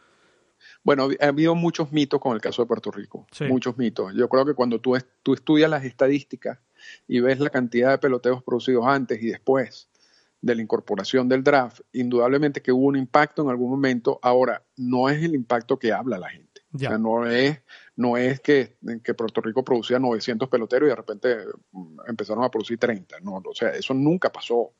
Bueno, 0.83 1.09
ha 1.21 1.27
habido 1.27 1.55
muchos 1.55 1.93
mitos 1.93 2.21
con 2.21 2.35
el 2.35 2.41
caso 2.41 2.63
de 2.63 2.69
Puerto 2.69 2.91
Rico, 2.91 3.27
muchos 3.49 3.77
mitos. 3.79 4.15
Yo 4.15 4.29
creo 4.29 4.45
que 4.45 4.55
cuando 4.55 4.81
tú, 4.81 4.97
tú 5.23 5.35
estudias 5.35 5.71
las 5.71 5.85
estadísticas 5.85 6.59
y 7.07 7.21
ves 7.21 7.41
la 7.41 7.51
cantidad 7.51 7.91
de 7.91 7.99
peloteos 7.99 8.43
producidos 8.43 8.87
antes 8.87 9.23
y 9.23 9.27
después, 9.27 9.90
de 10.43 10.55
la 10.55 10.63
incorporación 10.63 11.29
del 11.29 11.45
draft, 11.45 11.81
indudablemente 11.93 12.63
que 12.63 12.73
hubo 12.73 12.87
un 12.87 12.97
impacto 12.97 13.43
en 13.43 13.51
algún 13.51 13.71
momento. 13.71 14.19
Ahora, 14.23 14.63
no 14.77 15.09
es 15.09 15.23
el 15.23 15.35
impacto 15.35 15.79
que 15.79 15.93
habla 15.93 16.19
la 16.19 16.31
gente. 16.31 16.63
O 16.73 16.79
sea, 16.79 16.99
no 16.99 17.27
es, 17.27 17.61
no 17.97 18.17
es 18.17 18.41
que, 18.41 18.77
que, 19.03 19.15
Puerto 19.15 19.41
Rico 19.41 19.65
producía 19.65 19.99
900 19.99 20.49
peloteros 20.49 20.87
y 20.87 20.91
de 20.91 20.97
repente 20.97 21.37
mm, 21.73 21.99
empezaron 22.09 22.45
a 22.45 22.49
producir 22.49 22.79
30. 22.79 23.21
No, 23.21 23.43
o 23.45 23.55
sea, 23.55 23.71
eso 23.71 23.93
nunca 23.93 24.31
pasó. 24.31 24.73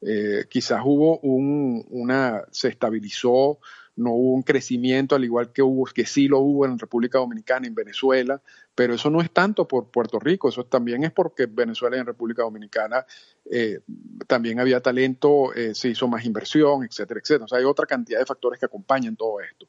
Eh, 0.00 0.46
quizás 0.48 0.80
hubo 0.84 1.18
un, 1.18 1.84
una, 1.90 2.44
se 2.50 2.68
estabilizó 2.68 3.58
no 3.98 4.12
hubo 4.12 4.32
un 4.32 4.42
crecimiento 4.42 5.16
al 5.16 5.24
igual 5.24 5.52
que 5.52 5.60
hubo, 5.60 5.84
que 5.86 6.06
sí 6.06 6.28
lo 6.28 6.38
hubo 6.38 6.64
en 6.64 6.78
República 6.78 7.18
Dominicana, 7.18 7.66
en 7.66 7.74
Venezuela, 7.74 8.40
pero 8.74 8.94
eso 8.94 9.10
no 9.10 9.20
es 9.20 9.30
tanto 9.32 9.66
por 9.66 9.90
Puerto 9.90 10.20
Rico, 10.20 10.48
eso 10.48 10.64
también 10.64 11.02
es 11.02 11.10
porque 11.10 11.46
Venezuela 11.46 11.96
y 11.96 12.00
en 12.00 12.06
República 12.06 12.42
Dominicana 12.42 13.04
eh, 13.50 13.80
también 14.28 14.60
había 14.60 14.80
talento, 14.80 15.52
eh, 15.52 15.74
se 15.74 15.88
hizo 15.88 16.06
más 16.06 16.24
inversión, 16.24 16.84
etcétera, 16.84 17.20
etcétera. 17.20 17.44
O 17.46 17.48
sea, 17.48 17.58
hay 17.58 17.64
otra 17.64 17.86
cantidad 17.86 18.20
de 18.20 18.26
factores 18.26 18.60
que 18.60 18.66
acompañan 18.66 19.16
todo 19.16 19.40
esto. 19.40 19.66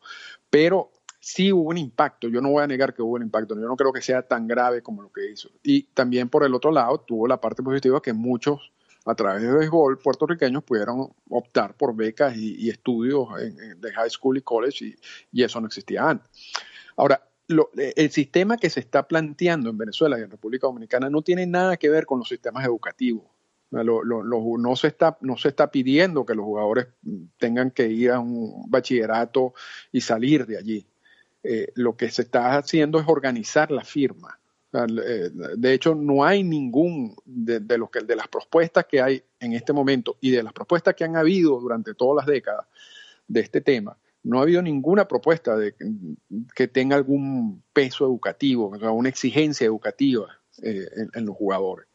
Pero 0.48 0.92
sí 1.20 1.52
hubo 1.52 1.70
un 1.70 1.78
impacto, 1.80 2.28
yo 2.30 2.40
no 2.40 2.52
voy 2.52 2.64
a 2.64 2.68
negar 2.68 2.94
que 2.94 3.02
hubo 3.02 3.16
un 3.16 3.24
impacto, 3.24 3.56
yo 3.56 3.68
no 3.68 3.76
creo 3.76 3.92
que 3.92 4.02
sea 4.02 4.22
tan 4.22 4.48
grave 4.48 4.84
como 4.84 5.02
lo 5.02 5.12
que 5.12 5.32
hizo. 5.32 5.50
Y 5.64 5.84
también 5.94 6.30
por 6.30 6.44
el 6.44 6.54
otro 6.54 6.72
lado 6.72 7.00
tuvo 7.00 7.28
la 7.28 7.42
parte 7.42 7.64
positiva 7.64 8.02
que 8.02 8.14
muchos 8.14 8.72
a 9.06 9.16
través 9.16 9.42
de 9.42 9.52
béisbol 9.52 9.98
puertorriqueños 10.00 10.64
pudieron 10.64 11.10
optar 11.30 11.76
por 11.76 11.96
becas 11.96 12.36
y, 12.36 12.70
estudios 12.70 13.28
de 13.78 13.92
high 13.94 14.10
school 14.10 14.38
y 14.38 14.42
college 14.42 14.96
y, 15.32 15.44
eso 15.44 15.60
no 15.60 15.68
existía 15.68 16.10
antes. 16.10 16.30
Ahora, 16.96 17.24
el 17.48 18.12
sistema 18.12 18.58
que 18.58 18.70
se 18.70 18.80
está 18.80 19.08
planteando 19.08 19.70
en 19.70 19.78
Venezuela 19.78 20.20
y 20.20 20.22
en 20.22 20.30
República 20.30 20.68
Dominicana 20.68 21.10
no 21.10 21.22
tiene 21.22 21.48
nada 21.48 21.78
que 21.78 21.90
ver 21.90 22.06
con 22.06 22.20
los 22.20 22.28
sistemas 22.28 22.66
educativos. 22.66 23.24
no, 23.72 24.76
se 24.76 24.88
está, 24.88 25.18
no 25.22 25.38
se 25.38 25.48
está 25.48 25.72
pidiendo 25.72 26.26
que 26.26 26.36
los 26.36 26.46
jugadores 26.46 26.88
tengan 27.38 27.72
que 27.72 27.88
ir 27.88 28.12
a 28.12 28.20
un 28.20 28.70
bachillerato 28.70 29.54
y 29.92 30.02
salir 30.02 30.46
de 30.46 30.58
allí. 30.58 30.88
Eh, 31.42 31.72
lo 31.76 31.96
que 31.96 32.10
se 32.12 32.24
está 32.24 32.58
haciendo 32.58 33.00
es 33.00 33.08
organizar 33.08 33.72
la 33.72 33.86
firma 33.86 34.39
eh, 34.39 34.39
de 34.72 35.74
hecho, 35.74 35.96
no 35.96 36.24
hay 36.24 36.44
ningún 36.44 37.16
de, 37.26 37.60
de, 37.60 37.84
que, 37.92 38.02
de 38.02 38.16
las 38.16 38.28
propuestas 38.28 38.86
que 38.86 39.02
hay 39.02 39.24
en 39.40 39.54
este 39.54 39.74
momento 39.74 40.18
y 40.22 40.30
de 40.30 40.44
las 40.44 40.54
propuestas 40.54 40.94
que 40.96 41.04
han 41.04 41.16
habido 41.16 41.60
durante 41.60 41.96
todas 41.96 42.24
las 42.24 42.32
décadas 42.32 42.68
de 43.28 43.40
este 43.40 43.62
tema, 43.62 43.98
no 44.24 44.40
ha 44.40 44.44
habido 44.44 44.62
ninguna 44.62 45.08
propuesta 45.08 45.56
de, 45.56 45.74
que 46.56 46.68
tenga 46.68 46.96
algún 46.96 47.64
peso 47.74 48.06
educativo, 48.06 48.72
o 48.72 48.92
una 48.92 49.10
exigencia 49.10 49.66
educativa 49.66 50.28
eh, 50.62 50.88
en, 51.14 51.26
los 51.26 51.36
jugadores. 51.36 51.88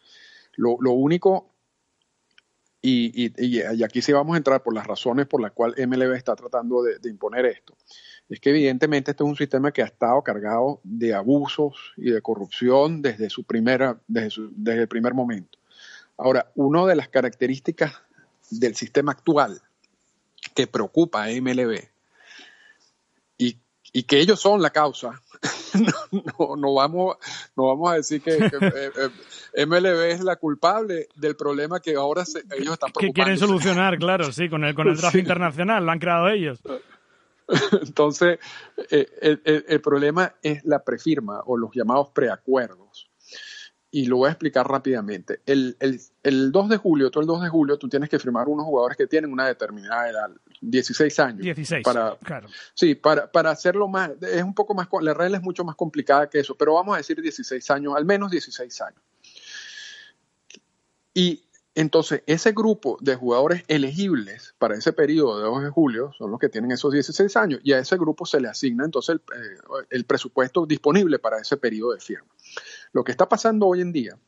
Lo, 0.56 0.92
único, 0.92 1.53
y, 2.86 3.32
y, 3.38 3.82
aquí 3.82 4.02
sí 4.02 4.12
vamos 4.12 4.34
a 4.34 4.36
entrar 4.36 4.62
por 4.62 4.74
las 4.74 4.86
razones 4.86 5.26
por 5.26 5.40
las 5.40 5.52
cuales 5.52 5.86
MLB 5.86 6.12
está 6.12 6.36
tratando 6.36 6.82
de 6.82 7.08
imponer 7.08 7.46
esto, 7.46 7.74
es 8.28 8.40
que 8.40 8.50
evidentemente 8.50 9.10
este 9.10 9.22
es 9.22 9.28
un 9.28 9.36
sistema 9.36 9.72
que 9.72 9.82
ha 9.82 9.86
estado 9.86 10.22
cargado 10.22 10.80
de 10.82 11.14
abusos 11.14 11.92
y 11.96 12.10
de 12.10 12.22
corrupción 12.22 13.02
desde, 13.02 13.30
su 13.30 13.44
primera, 13.44 13.98
desde, 14.06 14.48
desde 14.50 14.82
el 14.82 14.88
primer 14.88 15.14
momento. 15.14 15.58
Ahora, 16.16 16.50
una 16.54 16.86
de 16.86 16.96
las 16.96 17.08
características 17.08 17.94
del 18.50 18.74
sistema 18.74 19.12
actual 19.12 19.60
que 20.54 20.66
preocupa 20.66 21.24
a 21.24 21.28
MLB 21.28 21.93
y, 23.94 24.02
que 24.02 24.18
ellos 24.18 24.40
son 24.40 24.60
la 24.60 24.70
causa, 24.70 25.22
no, 26.38 26.56
no, 26.56 26.74
vamos, 26.74 27.16
no 27.56 27.66
vamos 27.68 27.92
a 27.92 27.94
decir 27.94 28.20
que, 28.20 28.32
eh, 28.60 28.90
eh, 29.54 29.66
MLB 29.66 30.10
es 30.10 30.20
la 30.20 30.36
culpable 30.36 31.08
del 31.14 31.36
problema 31.36 31.80
que 31.80 31.94
ahora 31.94 32.24
ellos 32.58 32.74
están 32.74 32.92
Que 32.92 33.12
quieren 33.12 33.38
solucionar, 33.38 33.96
claro, 33.98 34.32
sí, 34.32 34.48
con 34.48 34.64
el, 34.64 34.74
con 34.74 34.88
el 34.88 34.98
tráfico 34.98 35.18
internacional, 35.20 35.86
lo 35.86 35.92
han 35.92 35.98
creado 35.98 36.28
ellos. 36.28 36.60
Entonces, 37.82 38.38
eh, 38.90 39.64
el, 39.68 39.80
problema 39.80 40.34
es 40.42 40.64
la 40.64 40.82
prefirma 40.82 41.40
o 41.46 41.56
los 41.56 41.70
llamados 41.74 42.10
preacuerdos. 42.10 43.10
Y 43.94 44.06
lo 44.06 44.16
voy 44.16 44.26
a 44.26 44.32
explicar 44.32 44.66
rápidamente. 44.66 45.40
El, 45.46 45.76
2 46.24 46.68
de 46.68 46.76
julio, 46.78 47.12
todo 47.12 47.20
el 47.20 47.28
2 47.28 47.42
de 47.42 47.48
julio, 47.48 47.78
tú 47.78 47.88
tienes 47.88 48.10
que 48.10 48.18
firmar 48.18 48.48
unos 48.48 48.66
jugadores 48.66 48.96
que 48.96 49.06
tienen 49.06 49.32
una 49.32 49.46
determinada 49.46 50.10
edad, 50.10 50.30
16 50.60 51.16
años. 51.20 51.42
16, 51.42 51.84
para, 51.84 52.16
claro. 52.16 52.48
Sí, 52.74 52.96
para, 52.96 53.30
para 53.30 53.52
hacerlo 53.52 53.86
más, 53.86 54.10
es 54.20 54.42
un 54.42 54.52
poco 54.52 54.74
más, 54.74 54.88
la 55.00 55.14
regla 55.14 55.36
es 55.36 55.44
mucho 55.44 55.62
más 55.62 55.76
complicada 55.76 56.28
que 56.28 56.40
eso, 56.40 56.56
pero 56.56 56.74
vamos 56.74 56.94
a 56.94 56.96
decir 56.96 57.22
16 57.22 57.70
años, 57.70 57.94
al 57.96 58.04
menos 58.04 58.32
16 58.32 58.80
años. 58.80 59.00
Y 61.14 61.44
entonces, 61.76 62.22
ese 62.26 62.52
grupo 62.52 62.98
de 63.00 63.16
jugadores 63.16 63.64
elegibles 63.66 64.54
para 64.58 64.76
ese 64.76 64.92
periodo 64.92 65.38
de 65.38 65.44
2 65.44 65.64
de 65.64 65.70
julio 65.70 66.12
son 66.16 66.30
los 66.30 66.38
que 66.38 66.48
tienen 66.48 66.70
esos 66.70 66.92
16 66.92 67.36
años 67.36 67.60
y 67.64 67.72
a 67.72 67.78
ese 67.78 67.96
grupo 67.96 68.26
se 68.26 68.40
le 68.40 68.48
asigna 68.48 68.84
entonces 68.84 69.16
el, 69.90 70.00
eh, 70.00 70.04
presupuesto 70.04 70.66
disponible 70.66 71.18
para 71.18 71.38
ese 71.38 71.56
periodo 71.56 71.94
de 71.94 72.00
firma. 72.00 72.28
Lo 72.94 73.04
que 73.04 73.12
está 73.12 73.28
pasando 73.28 73.66
hoy 73.66 73.82
en 73.82 73.92
día 73.92 74.18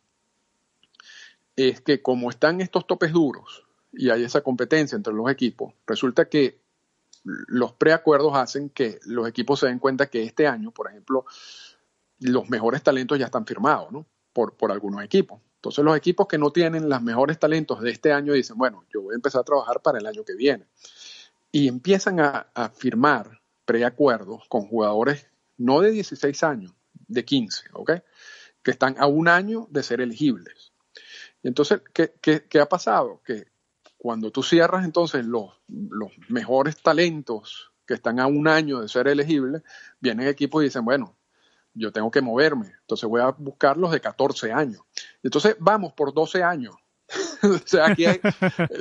es 1.56 1.80
que 1.80 2.02
como 2.02 2.28
están 2.28 2.60
estos 2.60 2.86
topes 2.86 3.12
duros 3.12 3.64
y 3.92 4.10
hay 4.10 4.24
esa 4.24 4.42
competencia 4.42 4.96
entre 4.96 5.14
los 5.14 5.30
equipos, 5.30 5.72
resulta 5.86 6.28
que 6.28 6.60
los 7.22 7.72
preacuerdos 7.72 8.34
hacen 8.34 8.68
que 8.68 8.98
los 9.06 9.26
equipos 9.26 9.60
se 9.60 9.66
den 9.68 9.78
cuenta 9.78 10.10
que 10.10 10.22
este 10.22 10.46
año, 10.46 10.72
por 10.72 10.90
ejemplo, 10.90 11.24
los 12.20 12.50
mejores 12.50 12.82
talentos 12.82 13.18
ya 13.18 13.26
están 13.26 13.46
firmados 13.46 13.90
¿no? 13.92 14.04
por, 14.32 14.56
por 14.56 14.70
algunos 14.70 15.02
equipos. 15.02 15.40
Entonces 15.54 15.84
los 15.84 15.96
equipos 15.96 16.26
que 16.26 16.36
no 16.36 16.50
tienen 16.50 16.88
los 16.88 17.02
mejores 17.02 17.38
talentos 17.38 17.80
de 17.80 17.90
este 17.90 18.12
año 18.12 18.32
dicen, 18.32 18.58
bueno, 18.58 18.84
yo 18.92 19.02
voy 19.02 19.14
a 19.14 19.16
empezar 19.16 19.42
a 19.42 19.44
trabajar 19.44 19.80
para 19.80 19.98
el 19.98 20.06
año 20.06 20.24
que 20.24 20.34
viene. 20.34 20.66
Y 21.52 21.68
empiezan 21.68 22.20
a, 22.20 22.46
firmar 22.74 23.40
preacuerdos 23.64 24.44
con 24.48 24.66
jugadores 24.66 25.26
no 25.56 25.80
de 25.80 25.92
16 25.92 26.42
años, 26.42 26.72
de 27.08 27.24
15, 27.24 27.70
¿ok? 27.72 27.92
Que 28.66 28.72
están 28.72 28.96
a 28.98 29.06
un 29.06 29.28
año 29.28 29.68
de 29.70 29.84
ser 29.84 30.00
elegibles. 30.00 30.72
Y 31.40 31.46
entonces, 31.46 31.82
¿qué, 31.92 32.60
ha 32.60 32.68
pasado? 32.68 33.22
Que 33.24 33.46
cuando 33.96 34.32
tú 34.32 34.42
cierras 34.42 34.84
entonces 34.84 35.24
los, 35.24 35.52
los 35.68 36.10
mejores 36.28 36.76
talentos 36.82 37.70
que 37.86 37.94
están 37.94 38.18
a 38.18 38.26
un 38.26 38.48
año 38.48 38.80
de 38.80 38.88
ser 38.88 39.06
elegibles, 39.06 39.62
vienen 40.00 40.26
equipos 40.26 40.62
y 40.62 40.64
dicen, 40.64 40.84
bueno, 40.84 41.16
yo 41.74 41.92
tengo 41.92 42.10
que 42.10 42.20
moverme, 42.20 42.72
entonces 42.80 43.08
voy 43.08 43.20
a 43.20 43.30
buscar 43.30 43.76
los 43.76 43.92
de 43.92 44.00
14 44.00 44.52
años. 44.52 44.82
Entonces 45.22 45.54
vamos 45.60 45.92
por 45.92 46.12
12 46.12 46.42
años. 46.42 46.74
o 47.44 47.58
sea, 47.64 47.86
aquí 47.86 48.06
hay, 48.06 48.18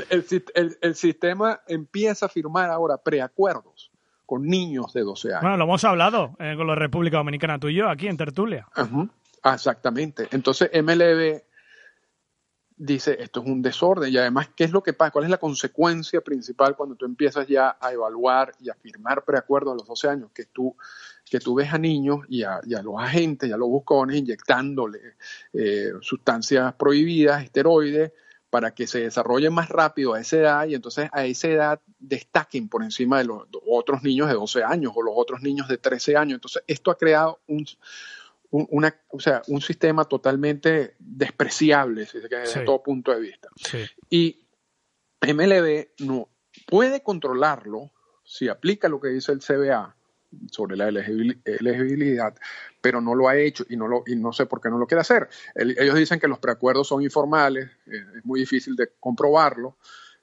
el, 0.10 0.96
sistema 0.96 1.62
empieza 1.68 2.26
a 2.26 2.30
firmar 2.30 2.72
ahora 2.72 2.98
preacuerdos 2.98 3.92
con 4.26 4.48
niños 4.48 4.92
de 4.94 5.02
12 5.02 5.30
años. 5.30 5.42
Bueno, 5.42 5.58
lo 5.58 5.66
hemos 5.66 5.84
hablado 5.84 6.36
eh, 6.40 6.56
con 6.58 6.66
la 6.66 6.74
República 6.74 7.18
Dominicana, 7.18 7.60
tú 7.60 7.68
y 7.68 7.76
yo, 7.76 7.88
aquí 7.88 8.08
en 8.08 8.18
Tertulia. 8.18 8.68
Exactamente. 9.54 10.28
Entonces 10.32 10.70
MLB 10.74 11.42
dice, 12.78 13.18
esto 13.22 13.42
es 13.42 13.46
un 13.46 13.62
desorden 13.62 14.12
y 14.12 14.18
además, 14.18 14.50
¿qué 14.56 14.66
es 14.66 14.72
lo 14.72 14.84
que 14.84 14.94
pasa? 14.94 15.12
¿Cuál 15.12 15.26
es 15.26 15.32
la 15.32 15.38
consecuencia 15.38 16.22
principal 16.22 16.76
cuando 16.76 16.96
tú 16.96 17.06
empiezas 17.06 17.48
ya 17.48 17.78
a 17.80 17.94
evaluar 17.94 18.52
y 18.60 18.70
a 18.70 18.74
firmar 18.74 19.24
preacuerdos 19.24 19.74
a 19.74 19.78
los 19.78 19.88
12 19.88 20.10
años? 20.10 20.32
Que 20.34 20.46
tú 20.46 20.76
que 21.30 21.40
tú 21.40 21.56
ves 21.56 21.74
a 21.74 21.80
niños 21.80 22.20
y 22.30 22.44
a, 22.44 22.62
los 22.84 22.96
agentes 23.00 23.50
y 23.50 23.52
a 23.52 23.58
los 23.58 23.68
buscones 23.68 24.18
inyectándole 24.18 25.16
eh, 25.54 25.92
sustancias 26.02 26.76
prohibidas, 26.76 27.44
esteroides, 27.44 28.12
para 28.52 28.76
que 28.76 28.86
se 28.88 29.00
desarrollen 29.00 29.54
más 29.54 29.70
rápido 29.70 30.14
a 30.14 30.22
esa 30.22 30.38
edad 30.38 30.68
y 30.68 30.76
entonces 30.76 31.10
a 31.12 31.26
esa 31.26 31.48
edad 31.48 31.82
destaquen 32.00 32.70
por 32.70 32.84
encima 32.84 33.18
de 33.18 33.26
los 33.26 33.44
otros 33.68 34.04
niños 34.04 34.28
de 34.28 34.36
12 34.36 34.64
años 34.64 34.94
o 34.96 35.02
los 35.02 35.16
otros 35.18 35.42
niños 35.42 35.68
de 35.68 35.78
13 35.78 36.16
años. 36.16 36.36
Entonces, 36.36 36.64
esto 36.68 36.92
ha 36.92 36.98
creado 36.98 37.42
un, 37.48 37.66
una, 38.56 38.96
o 39.10 39.20
sea, 39.20 39.42
un 39.48 39.62
sistema 39.62 40.06
totalmente 40.06 40.96
despreciable 41.00 42.08
desde 42.12 42.64
todo 42.64 42.82
punto 42.82 43.12
de 43.12 43.20
vista. 43.20 43.50
Y 44.10 44.48
MLB 45.22 45.88
no 46.00 46.30
puede 46.68 47.04
controlarlo 47.04 47.92
si 48.24 48.48
aplica 48.48 48.88
lo 48.88 49.00
que 49.00 49.10
dice 49.10 49.32
el 49.32 49.40
CBA 49.40 49.96
sobre 50.52 50.76
la 50.76 50.88
elegibilidad, 50.90 52.36
pero 52.82 53.00
no 53.00 53.16
lo 53.16 53.28
ha 53.28 53.38
hecho 53.38 53.66
y 53.70 53.78
no, 53.78 53.88
lo, 53.88 54.04
y 54.06 54.16
no 54.16 54.34
sé 54.34 54.46
por 54.46 54.62
qué 54.62 54.70
no 54.70 54.78
lo 54.78 54.88
quiere 54.88 55.02
hacer. 55.02 55.30
ellos 55.56 55.96
dicen 55.96 56.20
que 56.20 56.28
los 56.28 56.40
preacuerdos 56.40 56.88
son 56.88 57.02
informales, 57.02 57.70
eh, 57.86 58.06
es 58.18 58.26
muy 58.26 58.42
difícil 58.42 58.76
de 58.76 58.92
comprobarlo, 59.00 59.78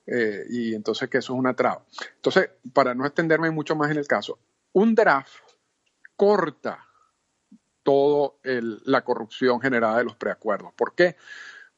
eh, 0.07 0.45
y 0.51 0.75
entonces 0.75 1.09
que 1.09 1.19
eso 1.19 1.33
es 1.33 1.39
una 1.39 1.55
traba. 1.55 1.85
Entonces, 2.17 2.51
para 2.73 2.95
no 2.95 3.07
extenderme 3.07 3.51
mucho 3.51 3.77
más 3.77 3.91
en 3.91 3.99
el 3.99 4.07
caso, 4.07 4.39
un 4.73 4.95
draft 4.95 5.43
corta 6.17 6.92
toda 7.83 8.33
la 8.43 9.03
corrupción 9.03 9.61
generada 9.61 9.99
de 9.99 10.05
los 10.05 10.17
preacuerdos. 10.17 10.73
¿Por 10.75 10.95
qué? 10.95 11.17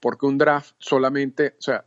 Porque 0.00 0.26
un 0.26 0.38
draft 0.38 0.74
solamente, 0.78 1.56
o 1.58 1.62
sea, 1.62 1.84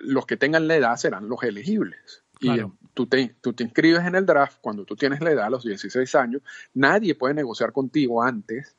los 0.00 0.26
que 0.26 0.36
tengan 0.36 0.68
la 0.68 0.76
edad 0.76 0.96
serán 0.96 1.28
los 1.28 1.42
elegibles. 1.42 2.24
Y 2.40 2.50
tú, 2.94 3.06
te, 3.06 3.34
tú 3.40 3.52
te 3.52 3.64
inscribes 3.64 4.06
en 4.06 4.14
el 4.14 4.24
draft 4.24 4.58
cuando 4.60 4.84
tú 4.84 4.94
tienes 4.94 5.20
la 5.20 5.32
edad, 5.32 5.46
a 5.46 5.50
los 5.50 5.64
16 5.64 6.14
años, 6.14 6.42
nadie 6.72 7.16
puede 7.16 7.34
negociar 7.34 7.72
contigo 7.72 8.22
antes 8.22 8.76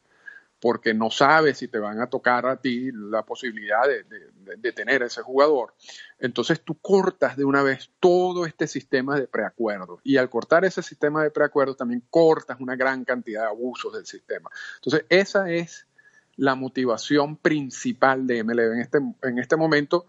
porque 0.60 0.94
no 0.94 1.10
sabes 1.10 1.58
si 1.58 1.68
te 1.68 1.80
van 1.80 2.01
a 2.01 2.10
tocar 2.10 2.46
a 2.46 2.58
ti 2.60 2.92
la 2.92 3.24
posibilidad 3.24 3.82
de, 3.88 4.72
tener 4.74 5.04
ese 5.04 5.22
jugador. 5.22 5.74
Entonces 6.20 6.62
tú 6.62 6.78
cortas 6.80 7.38
de 7.38 7.46
una 7.46 7.63
vez 7.63 7.92
todo 8.00 8.46
este 8.46 8.68
sistema 8.68 9.20
de 9.20 9.28
preacuerdos 9.28 10.00
y 10.04 10.18
al 10.18 10.30
cortar 10.30 10.66
ese 10.66 10.84
sistema 10.84 11.24
de 11.24 11.32
preacuerdos 11.32 11.78
también 11.78 12.04
cortas 12.10 12.60
una 12.60 12.75
gran 12.75 13.06
cantidad 13.06 13.44
de 13.44 13.48
abusos 13.48 13.94
del 13.94 14.06
sistema. 14.06 14.50
Entonces 14.75 15.06
esa 15.10 15.50
es 15.50 15.88
la 16.36 16.56
motivación 16.56 17.38
principal 17.38 18.28
de 18.28 18.44
MLB 18.44 18.74
en 18.74 18.80
este, 18.80 18.98
en 19.24 19.39
este 19.39 19.56
momento 19.56 20.06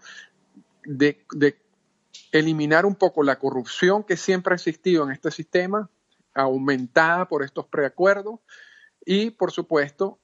de, 0.85 1.25
de 1.33 1.57
eliminar 2.33 2.87
un 2.87 2.95
poco 2.95 3.23
la 3.23 3.39
corrupción 3.39 4.05
que 4.05 4.17
siempre 4.17 4.55
ha 4.55 4.57
existido 4.57 5.05
en 5.05 5.13
este 5.13 5.31
sistema, 5.31 5.91
aumentada 6.35 7.29
por 7.29 7.43
estos 7.43 7.67
preacuerdos 7.67 8.41
y, 9.05 9.31
por 9.31 9.51
supuesto, 9.51 10.19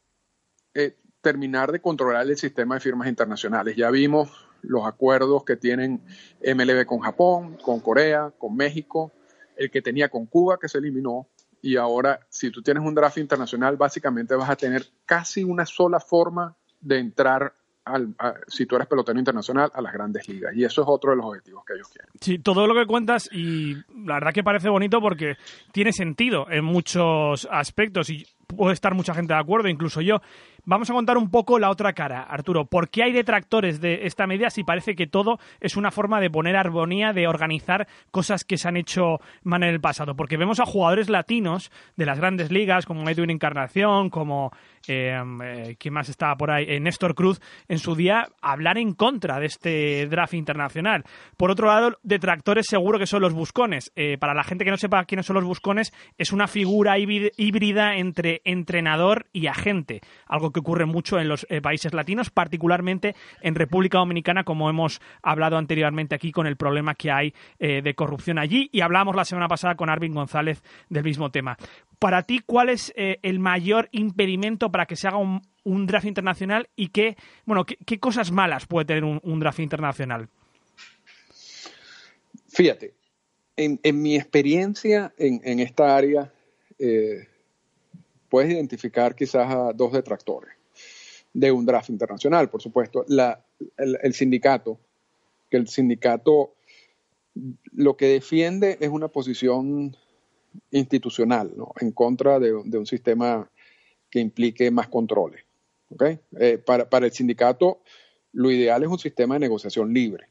eh, 0.77 0.95
terminar 1.23 1.73
de 1.73 1.81
controlar 1.81 2.27
el 2.27 2.37
sistema 2.37 2.75
de 2.75 2.81
firmas 2.81 3.09
internacionales. 3.09 3.75
Ya 3.77 3.91
vimos 3.91 4.31
los 4.63 4.87
acuerdos 4.87 5.43
que 5.45 5.57
tienen 5.57 6.03
MLB 6.45 6.85
con 6.85 7.01
Japón, 7.01 7.57
con 7.63 7.81
Corea, 7.81 8.33
con 8.37 8.55
México, 8.55 9.11
el 9.57 9.71
que 9.71 9.81
tenía 9.81 10.11
con 10.11 10.27
Cuba 10.27 10.59
que 10.61 10.69
se 10.69 10.79
eliminó. 10.79 11.29
Y 11.63 11.77
ahora, 11.77 12.21
si 12.29 12.51
tú 12.51 12.63
tienes 12.63 12.85
un 12.85 12.95
draft 12.95 13.17
internacional, 13.19 13.77
básicamente 13.77 14.35
vas 14.35 14.51
a 14.51 14.57
tener 14.57 14.87
casi 15.07 15.43
una 15.43 15.65
sola 15.65 15.99
forma 15.99 16.55
de 16.81 16.99
entrar 16.99 17.55
si 18.49 18.67
tú 18.67 18.75
eres 18.77 18.89
pelotero 18.89 19.19
internacional, 19.19 19.71
a 19.73 19.81
las 19.81 19.93
grandes 19.93 20.29
ligas. 20.29 20.55
Y 20.57 20.65
eso 20.65 20.83
es 20.83 20.89
otro 20.89 21.11
de 21.11 21.17
los 21.17 21.27
objetivos 21.27 21.65
que 21.65 21.75
ellos 21.75 21.89
quieren. 21.89 22.11
Sí, 22.21 22.39
todo 22.39 22.67
lo 22.67 22.75
que 22.75 22.85
cuentas, 22.85 23.29
y 23.33 23.75
la 24.05 24.15
verdad 24.15 24.33
que 24.33 24.43
parece 24.43 24.69
bonito 24.69 25.01
porque 25.01 25.37
tiene 25.73 25.93
sentido 25.93 26.51
en 26.51 26.65
muchos 26.65 27.47
aspectos. 27.51 28.11
Y 28.11 28.27
puede 28.47 28.73
estar 28.73 28.95
mucha 28.95 29.15
gente 29.15 29.35
de 29.35 29.41
acuerdo, 29.41 29.69
incluso 29.69 30.01
yo. 30.01 30.21
Vamos 30.69 30.91
a 30.91 30.95
contar 30.95 31.17
un 31.17 31.31
poco 31.31 31.61
la 31.61 31.71
otra 31.71 31.93
cara, 31.93 32.25
Arturo. 32.25 32.65
¿Por 32.65 32.89
qué 32.89 33.05
hay 33.05 33.13
detractores 33.13 33.81
de 33.81 34.05
esta 34.05 34.27
medida 34.27 34.51
si 34.51 34.65
parece 34.65 34.97
que 34.97 35.07
todo 35.07 35.39
es 35.61 35.77
una 35.77 35.93
forma 35.93 36.21
de 36.21 36.29
poner 36.29 36.57
armonía, 36.57 37.13
de 37.13 37.29
organizar 37.29 37.87
cosas 38.11 38.43
que 38.43 38.59
se 38.59 38.67
han 38.67 38.77
hecho 38.77 39.21
mal 39.45 39.63
en 39.63 39.69
el 39.69 39.81
pasado? 39.81 40.17
Porque 40.17 40.37
vemos 40.37 40.59
a 40.59 40.67
jugadores 40.67 41.09
latinos 41.09 41.71
de 41.95 42.05
las 42.05 42.19
grandes 42.19 42.51
ligas, 42.51 42.85
como 42.85 43.09
Edwin 43.09 43.31
Encarnación, 43.31 44.11
como 44.11 44.51
eh, 44.89 45.17
eh, 45.45 45.77
¿quién 45.79 45.95
más 45.95 46.09
estaba 46.09 46.37
por 46.37 46.51
ahí? 46.51 46.65
Eh, 46.69 46.81
Néstor 46.81 47.15
Cruz, 47.15 47.41
en 47.69 47.79
su 47.79 47.95
día, 47.95 48.27
hablar 48.41 48.77
en 48.77 48.93
contra 48.95 49.39
de 49.39 49.47
este 49.47 50.09
draft 50.09 50.35
internacional. 50.35 51.05
Por 51.37 51.53
otro 51.53 51.69
lado, 51.69 51.97
detractores 52.03 52.67
seguro 52.69 52.99
que 52.99 53.07
son 53.07 53.23
los 53.23 53.35
buscones. 53.35 53.93
para 54.19 54.35
la 54.35 54.43
gente 54.43 54.65
que 54.65 54.73
no 54.73 54.77
sepa 54.77 55.05
quiénes 55.05 55.27
son 55.27 55.35
los 55.35 55.45
buscones, 55.45 55.93
es 56.19 56.33
una 56.33 56.49
figura 56.49 56.99
híbrida 56.99 57.97
entre 57.97 58.43
entrenador 58.45 59.27
y 59.33 59.47
agente, 59.47 60.01
algo 60.27 60.51
que 60.57 60.61
ocurre 60.61 60.87
mucho 60.87 61.19
en 61.19 61.29
los 61.29 61.47
países 61.63 61.93
latinos, 61.95 62.31
particularmente 62.31 63.15
en 63.41 63.55
República 63.55 63.99
Dominicana, 63.99 64.45
como 64.45 64.71
hemos 64.71 65.01
hablado 65.23 65.57
anteriormente 65.57 66.15
aquí 66.15 66.33
con 66.33 66.47
el 66.47 66.57
problema 66.57 66.95
que 66.95 67.11
hay 67.11 67.35
de 67.59 67.95
corrupción 67.95 68.39
allí. 68.39 68.69
Y 68.73 68.81
hablamos 68.81 69.15
la 69.15 69.25
semana 69.25 69.49
pasada 69.49 69.75
con 69.75 69.89
Arvin 69.89 70.15
González 70.15 70.63
del 70.89 71.05
mismo 71.05 71.31
tema 71.31 71.57
para 71.99 72.23
ti, 72.23 72.41
¿cuál 72.45 72.69
es 72.69 72.93
eh, 72.97 73.19
el 73.23 73.39
mayor 73.39 73.89
impedimento 73.93 74.71
para 74.71 74.87
que 74.87 74.97
se 74.97 75.09
haga 75.09 75.19
un, 75.19 75.87
draft 75.87 76.07
internacional 76.07 76.69
y 76.77 76.89
qué, 76.89 77.17
bueno, 77.45 77.65
qué, 77.65 77.99
cosas 77.99 78.31
malas 78.31 78.67
puede 78.67 78.87
tener 78.87 79.05
un, 79.05 79.41
draft 79.41 79.61
internacional? 79.61 80.29
Fíjate, 82.49 82.95
en, 83.57 83.81
mi 84.01 84.17
experiencia 84.17 85.13
en, 85.19 85.61
esta 85.61 85.97
área, 85.97 86.33
eh, 86.79 87.27
puedes 88.29 88.53
identificar 88.53 89.15
quizás 89.15 89.51
a 89.51 89.73
dos 89.73 89.93
detractores 89.93 90.51
de 91.33 91.53
un 91.53 91.67
draft 91.67 91.91
internacional, 91.91 92.49
por 92.49 92.63
supuesto. 92.63 93.05
el 93.79 94.15
sindicato, 94.15 94.79
que 95.51 95.57
el 95.59 95.69
sindicato 95.69 96.55
lo 97.73 97.97
que 97.97 98.07
defiende 98.07 98.79
es 98.81 98.89
una 98.89 99.09
posición 99.09 99.97
institucional, 100.71 101.53
en 101.81 101.93
contra 101.93 102.39
de, 102.41 102.55
un 102.55 102.87
sistema 102.87 103.51
que 104.11 104.21
implique 104.21 104.71
más 104.71 104.89
controles. 104.89 105.45
Eh, 106.41 106.59
para, 106.59 107.07
el 107.07 107.13
sindicato, 107.13 107.83
lo 108.33 108.51
ideal 108.51 108.83
es 108.83 108.89
un 108.89 108.99
sistema 108.99 109.35
de 109.35 109.41
negociación 109.41 109.93
libre. 109.93 110.29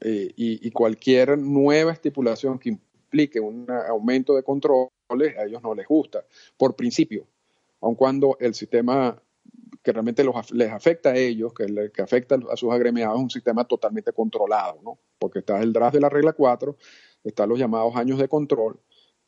Eh, 0.00 0.32
y, 0.36 0.70
cualquier 0.70 1.38
nueva 1.38 1.92
estipulación 1.92 2.58
que 2.58 2.78
implique 3.12 3.38
un 3.38 3.66
aumento 3.70 4.34
de 4.34 4.42
controles, 4.42 5.36
a 5.38 5.44
ellos 5.44 5.62
no 5.62 5.74
les 5.74 5.86
gusta, 5.86 6.24
por 6.56 6.74
principio, 6.74 7.26
aun 7.82 7.94
cuando 7.94 8.36
el 8.40 8.54
sistema 8.54 9.20
que 9.82 9.92
realmente 9.92 10.24
les 10.52 10.70
afecta 10.70 11.10
a 11.10 11.16
ellos, 11.16 11.52
que, 11.52 11.90
que 11.92 12.02
afecta 12.02 12.38
a 12.50 12.56
sus 12.56 12.72
agremiados, 12.72 13.16
es 13.16 13.22
un 13.22 13.30
sistema 13.30 13.64
totalmente 13.64 14.12
controlado, 14.12 14.80
¿no? 14.82 14.98
porque 15.18 15.40
está 15.40 15.60
el 15.60 15.72
draft 15.72 15.94
de 15.94 16.00
la 16.00 16.08
regla 16.08 16.32
4, 16.32 16.76
están 17.24 17.48
los 17.48 17.58
llamados 17.58 17.94
años 17.96 18.18
de 18.18 18.28
control, 18.28 18.80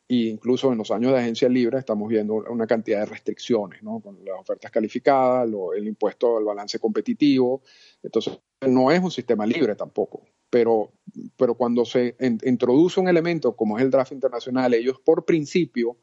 e 0.07 0.29
incluso 0.29 0.71
en 0.71 0.77
los 0.77 0.91
años 0.91 1.11
de 1.11 1.19
agencia 1.19 1.49
libre 1.49 1.79
estamos 1.79 2.07
viendo 2.09 2.35
una 2.35 2.67
cantidad 2.67 2.99
de 2.99 3.05
restricciones, 3.07 3.81
¿no? 3.81 3.99
Con 4.01 4.23
las 4.23 4.39
ofertas 4.39 4.69
calificadas, 4.69 5.49
el 5.75 5.87
impuesto 5.87 6.37
al 6.37 6.43
balance 6.43 6.77
competitivo. 6.77 7.63
Entonces, 8.03 8.39
no 8.67 8.91
es 8.91 9.01
un 9.01 9.09
sistema 9.09 9.47
libre 9.47 9.73
tampoco. 9.73 10.21
Pero, 10.49 10.91
pero 11.35 11.55
cuando 11.55 11.85
se 11.85 12.15
introduce 12.43 12.99
un 12.99 13.07
elemento 13.07 13.55
como 13.55 13.77
es 13.77 13.83
el 13.83 13.91
draft 13.91 14.11
internacional, 14.11 14.73
ellos 14.73 14.99
por 15.03 15.25
principio 15.25 15.97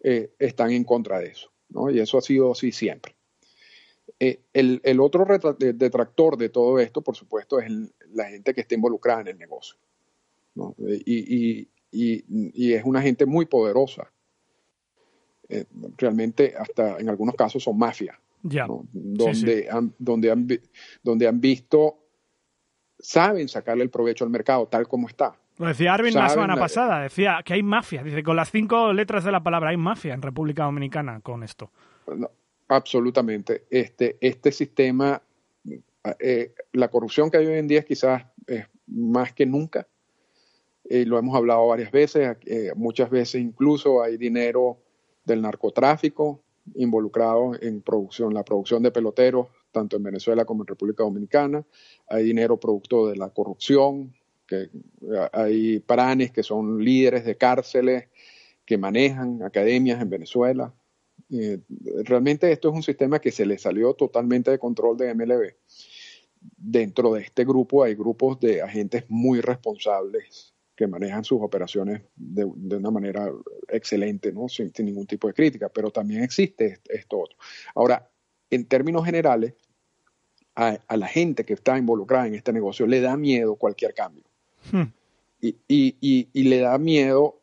eh, 0.00 0.32
están 0.38 0.70
en 0.70 0.84
contra 0.84 1.18
de 1.20 1.28
eso. 1.28 1.50
¿no? 1.68 1.90
Y 1.90 2.00
eso 2.00 2.18
ha 2.18 2.22
sido 2.22 2.52
así 2.52 2.72
siempre. 2.72 3.14
Eh, 4.18 4.40
el, 4.52 4.80
el, 4.82 5.00
otro 5.00 5.26
detractor 5.58 6.36
de 6.36 6.48
todo 6.48 6.80
esto, 6.80 7.02
por 7.02 7.14
supuesto, 7.14 7.60
es 7.60 7.70
la 8.12 8.24
gente 8.30 8.52
que 8.52 8.62
está 8.62 8.74
involucrada 8.74 9.20
en 9.20 9.28
el 9.28 9.38
negocio. 9.38 9.76
¿no? 10.54 10.74
y, 10.78 11.60
y 11.60 11.68
y, 11.90 12.72
es 12.72 12.84
una 12.84 13.02
gente 13.02 13.26
muy 13.26 13.46
poderosa. 13.46 14.10
Eh, 15.48 15.64
realmente 15.96 16.54
hasta 16.58 16.98
en 16.98 17.08
algunos 17.08 17.34
casos 17.34 17.62
son 17.62 17.78
mafias, 17.78 18.16
donde, 18.42 19.68
Han, 19.70 19.94
donde, 19.98 20.30
han, 20.30 20.46
donde 21.02 21.26
han 21.26 21.40
visto, 21.40 22.07
saben 22.98 23.48
sacarle 23.48 23.84
el 23.84 23.90
provecho 23.90 24.24
al 24.24 24.30
mercado 24.30 24.66
tal 24.66 24.86
como 24.88 25.08
está. 25.08 25.34
Lo 25.58 25.66
decía 25.66 25.94
Arvin 25.94 26.14
la 26.14 26.28
semana 26.28 26.56
pasada, 26.56 27.00
decía 27.00 27.40
que 27.44 27.54
hay 27.54 27.62
mafia, 27.62 28.02
dice 28.02 28.22
con 28.22 28.36
las 28.36 28.50
cinco 28.50 28.92
letras 28.92 29.24
de 29.24 29.32
la 29.32 29.42
palabra 29.42 29.70
hay 29.70 29.76
mafia 29.76 30.14
en 30.14 30.22
República 30.22 30.64
Dominicana 30.64 31.20
con 31.20 31.42
esto. 31.42 31.70
absolutamente. 32.68 33.64
Este, 33.70 34.18
este 34.20 34.52
sistema, 34.52 35.20
eh, 36.20 36.54
la 36.72 36.88
corrupción 36.88 37.30
que 37.30 37.38
hay 37.38 37.46
hoy 37.46 37.58
en 37.58 37.66
día 37.66 37.80
es 37.80 37.86
quizás 37.86 38.24
más 38.86 39.32
que 39.32 39.44
nunca 39.46 39.86
eh, 40.88 41.04
lo 41.04 41.18
hemos 41.18 41.36
hablado 41.36 41.66
varias 41.66 41.92
veces, 41.92 42.36
eh, 42.46 42.72
muchas 42.74 43.10
veces 43.10 43.42
incluso 43.42 44.02
hay 44.02 44.16
dinero 44.16 44.78
del 45.24 45.42
narcotráfico 45.42 46.40
involucrado 46.76 47.52
en 47.60 47.82
producción, 47.82 48.32
la 48.32 48.42
producción 48.42 48.82
de 48.82 48.90
peloteros, 48.90 49.48
tanto 49.70 49.96
en 49.96 50.02
Venezuela 50.02 50.44
como 50.44 50.62
en 50.62 50.68
República 50.68 51.02
Dominicana. 51.02 51.64
Hay 52.08 52.24
dinero 52.24 52.58
producto 52.58 53.08
de 53.08 53.16
la 53.16 53.30
corrupción, 53.30 54.14
que 54.46 54.62
eh, 54.62 54.70
hay 55.32 55.80
paranes 55.80 56.30
que 56.32 56.42
son 56.42 56.82
líderes 56.82 57.24
de 57.24 57.36
cárceles 57.36 58.08
que 58.64 58.78
manejan 58.78 59.42
academias 59.42 60.00
en 60.00 60.10
Venezuela. 60.10 60.74
realmente 62.04 62.50
esto 62.52 62.68
es 62.68 62.74
un 62.74 62.82
sistema 62.82 63.18
que 63.18 63.32
se 63.32 63.44
le 63.46 63.58
salió 63.58 63.94
totalmente 63.94 64.50
de 64.50 64.58
control 64.58 64.96
de 64.96 65.14
MLB. 65.14 65.54
dentro 66.56 67.12
de 67.14 67.22
este 67.22 67.44
grupo 67.44 67.82
hay 67.82 67.94
grupos 67.94 68.38
de 68.40 68.62
agentes 68.62 69.04
muy 69.08 69.40
responsables 69.40 70.54
que 70.78 70.86
manejan 70.86 71.24
sus 71.24 71.42
operaciones 71.42 72.02
de, 72.14 72.44
una 72.44 72.92
manera 72.92 73.32
excelente, 73.66 74.30
¿no? 74.30 74.48
Sin, 74.48 74.70
ningún 74.78 75.08
tipo 75.08 75.26
de 75.26 75.34
crítica, 75.34 75.68
pero 75.68 75.90
también 75.90 76.22
existe 76.22 76.78
esto 76.88 77.18
otro. 77.18 77.36
Ahora, 77.74 78.08
en 78.50 78.64
términos 78.66 79.04
generales, 79.04 79.54
a, 80.54 80.96
la 80.96 81.06
gente 81.06 81.44
que 81.44 81.52
está 81.52 81.78
involucrada 81.78 82.26
en 82.26 82.34
este 82.34 82.52
negocio 82.52 82.86
le 82.86 83.00
da 83.00 83.16
miedo 83.16 83.54
cualquier 83.54 83.94
cambio. 83.94 84.24
Hmm. 84.72 84.90
Y, 85.40 85.54
y, 85.68 86.28
y, 86.32 86.42
le 86.44 86.58
da 86.58 86.76
miedo, 86.78 87.40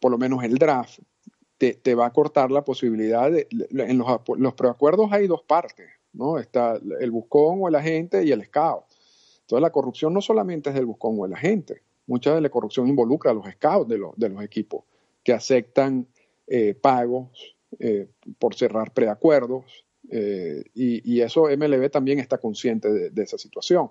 por 0.00 0.10
lo 0.10 0.18
menos 0.18 0.42
el 0.42 0.58
draft, 0.58 0.98
te, 1.56 1.74
te 1.74 1.94
va 1.94 2.06
a 2.06 2.12
cortar 2.12 2.50
la 2.50 2.64
posibilidad 2.64 3.30
de... 3.30 3.46
En 3.70 3.98
los, 3.98 4.08
los 4.38 4.54
preacuerdos 4.54 5.12
hay 5.12 5.28
dos 5.28 5.44
partes, 5.44 5.86
¿no? 6.12 6.38
Está 6.38 6.80
el 6.98 7.10
buscón 7.12 7.58
o 7.60 7.68
el 7.68 7.76
agente 7.76 8.24
y 8.24 8.32
el 8.32 8.44
scout. 8.44 8.84
Entonces 9.42 9.62
la 9.62 9.70
corrupción 9.70 10.12
no 10.12 10.20
solamente 10.20 10.70
es 10.70 10.74
del 10.74 10.86
buscón 10.86 11.14
o 11.16 11.26
el 11.26 11.32
agente, 11.32 11.82
mucha 12.06 12.34
de 12.34 12.40
la 12.40 12.48
corrupción 12.48 12.88
involucra 12.88 13.30
a 13.30 13.34
los 13.34 13.46
scouts 13.46 13.88
de, 13.88 13.98
los, 13.98 14.16
de 14.16 14.30
los 14.30 14.42
equipos 14.42 14.84
que 15.22 15.32
aceptan 15.32 16.08
eh, 16.48 16.74
pagos 16.74 17.53
eh, 17.78 18.08
por 18.38 18.54
cerrar 18.54 18.92
preacuerdos, 18.92 19.84
eh, 20.10 20.64
y, 20.74 21.20
eso 21.20 21.44
MLB 21.44 21.90
también 21.90 22.18
está 22.18 22.38
consciente 22.38 23.10
de, 23.10 23.22
esa 23.22 23.38
situación. 23.38 23.90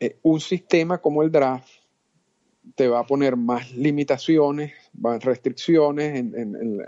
Eh, 0.00 0.18
un 0.22 0.40
sistema 0.40 0.98
como 0.98 1.22
el 1.22 1.30
draft 1.30 1.68
te 2.74 2.88
va 2.88 3.00
a 3.00 3.06
poner 3.06 3.36
más 3.36 3.72
limitaciones, 3.74 4.72
más 4.94 5.22
restricciones 5.22 6.18
en, 6.18 6.82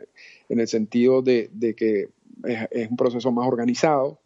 el 0.49 0.69
sentido 0.69 1.23
de, 1.23 1.51
que 1.77 2.09
es, 2.45 2.91
un 2.91 2.97
proceso 2.97 3.31
más 3.31 3.47
organizado, 3.47 4.21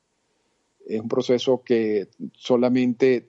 es 0.86 1.00
un 1.00 1.08
proceso 1.08 1.62
que 1.62 2.08
solamente, 2.32 3.28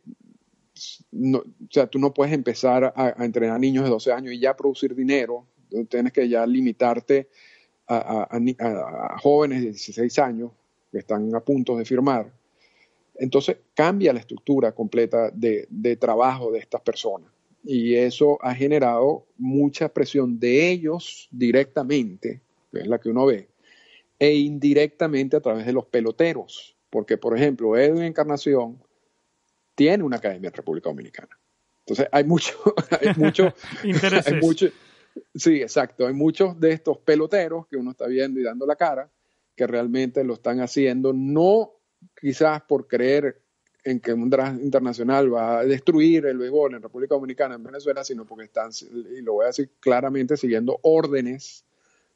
o 1.34 1.44
sea, 1.70 1.88
tú 1.88 2.00
no 2.00 2.14
puedes 2.14 2.34
empezar 2.34 2.94
a 2.96 3.24
entrenar 3.24 3.60
niños 3.60 3.84
de 3.84 3.90
12 3.90 4.12
años 4.12 4.34
y 4.34 4.40
ya 4.40 4.56
producir 4.56 4.96
dinero, 4.96 5.48
tienes 5.90 6.14
que 6.14 6.30
ya 6.30 6.46
limitarte 6.46 7.30
a, 7.98 9.18
jóvenes 9.20 9.62
de 9.62 9.72
16 9.72 10.20
años 10.20 10.52
que 10.92 11.00
están 11.00 11.34
a 11.36 11.40
punto 11.40 11.78
de 11.78 11.86
firmar. 11.86 12.32
Entonces 13.16 13.58
cambia 13.74 14.14
la 14.14 14.20
estructura 14.20 14.74
completa 14.74 15.30
de, 15.32 15.98
trabajo 16.00 16.52
de 16.52 16.60
estas 16.60 16.82
personas 16.82 17.32
y 17.64 17.96
eso 17.96 18.38
ha 18.42 18.54
generado 18.54 19.26
mucha 19.38 19.90
presión 19.90 20.40
de 20.40 20.70
ellos 20.70 21.30
directamente, 21.32 22.42
que 22.72 22.80
es 22.80 22.88
la 22.88 23.00
que 23.00 23.10
uno 23.10 23.26
ve, 23.26 23.48
e 24.20 24.34
indirectamente 24.34 25.38
a 25.38 25.42
través 25.42 25.66
de 25.66 25.74
los 25.74 25.86
peloteros, 25.86 26.76
porque 26.90 27.18
por 27.18 27.38
ejemplo 27.38 27.78
Edwin 27.78 28.04
Encarnación 28.04 28.82
tiene 29.76 30.04
una 30.04 30.18
academia 30.18 30.50
en 30.50 30.54
República 30.54 30.90
Dominicana. 30.90 31.40
Entonces 31.86 32.08
hay 32.12 32.24
mucho, 32.24 32.54
hay 33.02 33.14
mucho, 33.18 33.54
hay 33.84 34.40
mucho, 34.42 34.68
Sí, 35.36 35.62
exacto. 35.62 36.08
Hay 36.08 36.14
muchos 36.14 36.60
de 36.60 36.72
estos 36.72 36.98
peloteros 37.00 37.68
que 37.68 37.78
uno 37.78 37.92
está 37.92 38.08
viendo 38.08 38.40
y 38.40 38.44
dando 38.44 38.66
la 38.66 38.76
cara, 38.76 39.10
que 39.56 39.68
realmente 39.68 40.24
lo 40.24 40.34
están 40.34 40.60
haciendo, 40.62 41.14
no 41.14 41.74
quizás 42.20 42.62
por 42.64 42.88
creer 42.88 43.42
en 43.84 44.00
que 44.00 44.14
un 44.14 44.30
draft 44.30 44.62
internacional 44.62 45.34
va 45.34 45.60
a 45.60 45.66
destruir 45.66 46.26
el 46.26 46.38
béisbol 46.38 46.76
en 46.76 46.82
República 46.82 47.16
Dominicana, 47.16 47.56
en 47.56 47.64
Venezuela, 47.64 48.04
sino 48.04 48.26
porque 48.26 48.46
están, 48.46 48.72
y 48.72 49.22
lo 49.22 49.34
voy 49.34 49.44
a 49.44 49.48
decir 49.48 49.72
claramente, 49.80 50.38
siguiendo 50.38 50.80
órdenes 50.84 51.66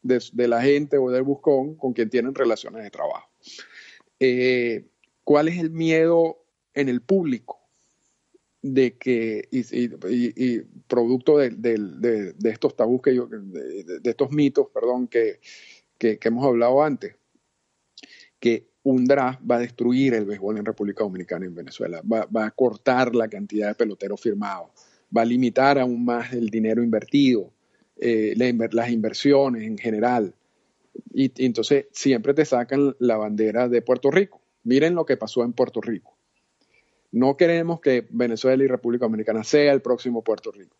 de, 0.02 0.48
la 0.48 0.62
gente 0.62 0.98
o 0.98 1.10
del 1.10 1.24
buscón 1.24 1.76
con 1.76 1.94
quien 1.94 2.10
tienen 2.10 2.34
relaciones 2.34 2.84
de 2.84 2.90
trabajo. 2.90 3.30
Eh, 4.20 4.88
¿Cuál 5.24 5.50
es 5.50 5.58
el 5.60 5.72
miedo 5.72 6.46
en 6.74 6.88
el 6.88 7.02
público? 7.02 7.60
De 8.62 8.98
que, 8.98 9.48
y, 9.52 10.60
producto 10.88 11.38
de, 11.38 12.34
estos 12.43 12.76
tabús 12.76 13.02
que 13.02 13.15
yo, 13.15 13.28
de, 13.28 14.00
estos 14.04 14.32
mitos, 14.32 14.67
perdón, 14.74 15.08
que, 15.08 15.39
hemos 16.00 16.46
hablado 16.46 16.84
antes, 16.84 17.15
que 18.39 18.67
un 18.84 19.06
draft 19.06 19.41
va 19.50 19.56
a 19.56 19.60
destruir 19.60 20.13
el 20.13 20.26
béisbol 20.26 20.58
en 20.58 20.65
República 20.65 21.04
Dominicana 21.04 21.46
y 21.46 21.50
en 21.50 21.56
Venezuela, 21.56 22.02
va, 22.02 22.46
a 22.46 22.52
cortar 22.52 23.15
la 23.15 23.28
cantidad 23.28 23.70
de 23.70 23.76
peloteros 23.76 24.22
firmados, 24.22 24.70
va 25.15 25.22
a 25.22 25.26
limitar 25.26 25.78
aún 25.78 26.04
más 26.06 26.34
el 26.34 26.50
dinero 26.50 26.84
invertido, 26.84 27.52
eh, 27.98 28.34
las 28.72 28.89
inversiones 28.89 29.63
en 29.63 29.78
general. 29.78 30.34
y 31.13 31.32
entonces 31.46 31.88
siempre 31.91 32.34
te 32.34 32.46
sacan 32.46 32.96
la 33.00 33.17
bandera 33.17 33.67
de 33.70 33.82
Puerto 33.82 34.10
Rico. 34.10 34.41
Miren 34.63 34.96
lo 34.96 35.06
que 35.06 35.17
pasó 35.17 35.43
en 35.43 35.54
Puerto 35.54 35.80
Rico 35.82 36.16
no 37.12 37.38
queremos 37.38 37.80
que 37.80 38.06
Venezuela 38.10 38.63
y 38.63 38.67
República 38.67 39.06
Dominicana 39.06 39.43
sea 39.43 39.74
el 39.74 39.82
próximo 39.82 40.24
Puerto 40.24 40.52
Rico. 40.52 40.76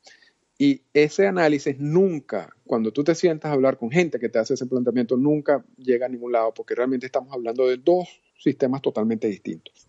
Y 0.60 0.82
ese 0.94 1.28
análisis 1.28 1.78
nunca, 1.80 2.56
cuando 2.66 2.92
tú 2.92 3.04
te 3.04 3.14
sientas 3.14 3.50
a 3.50 3.54
hablar 3.54 3.78
con 3.78 3.92
gente 3.92 4.20
que 4.20 4.30
te 4.30 4.40
hace 4.40 4.56
ese 4.56 4.66
planteamiento, 4.66 5.16
nunca 5.16 5.64
llega 5.78 6.08
a 6.08 6.10
ningún 6.10 6.32
lado, 6.32 6.54
porque 6.54 6.74
realmente 6.74 7.06
estamos 7.06 7.32
hablando 7.32 7.68
de 7.68 7.78
dos 7.78 8.08
sistemas 8.40 8.82
totalmente 8.82 9.28
distintos. 9.28 9.88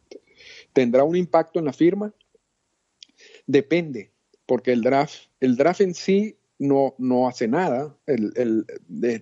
¿Tendrá 0.72 1.04
un 1.04 1.16
impacto 1.16 1.58
en 1.58 1.64
la 1.64 1.72
firma? 1.72 2.12
Depende, 3.46 4.12
porque 4.44 4.72
el 4.72 4.82
draft, 4.82 5.28
el 5.40 5.56
draft 5.56 5.80
en 5.80 5.94
sí 5.94 6.36
no, 6.58 6.94
no 6.98 7.28
hace 7.28 7.48
nada. 7.48 7.96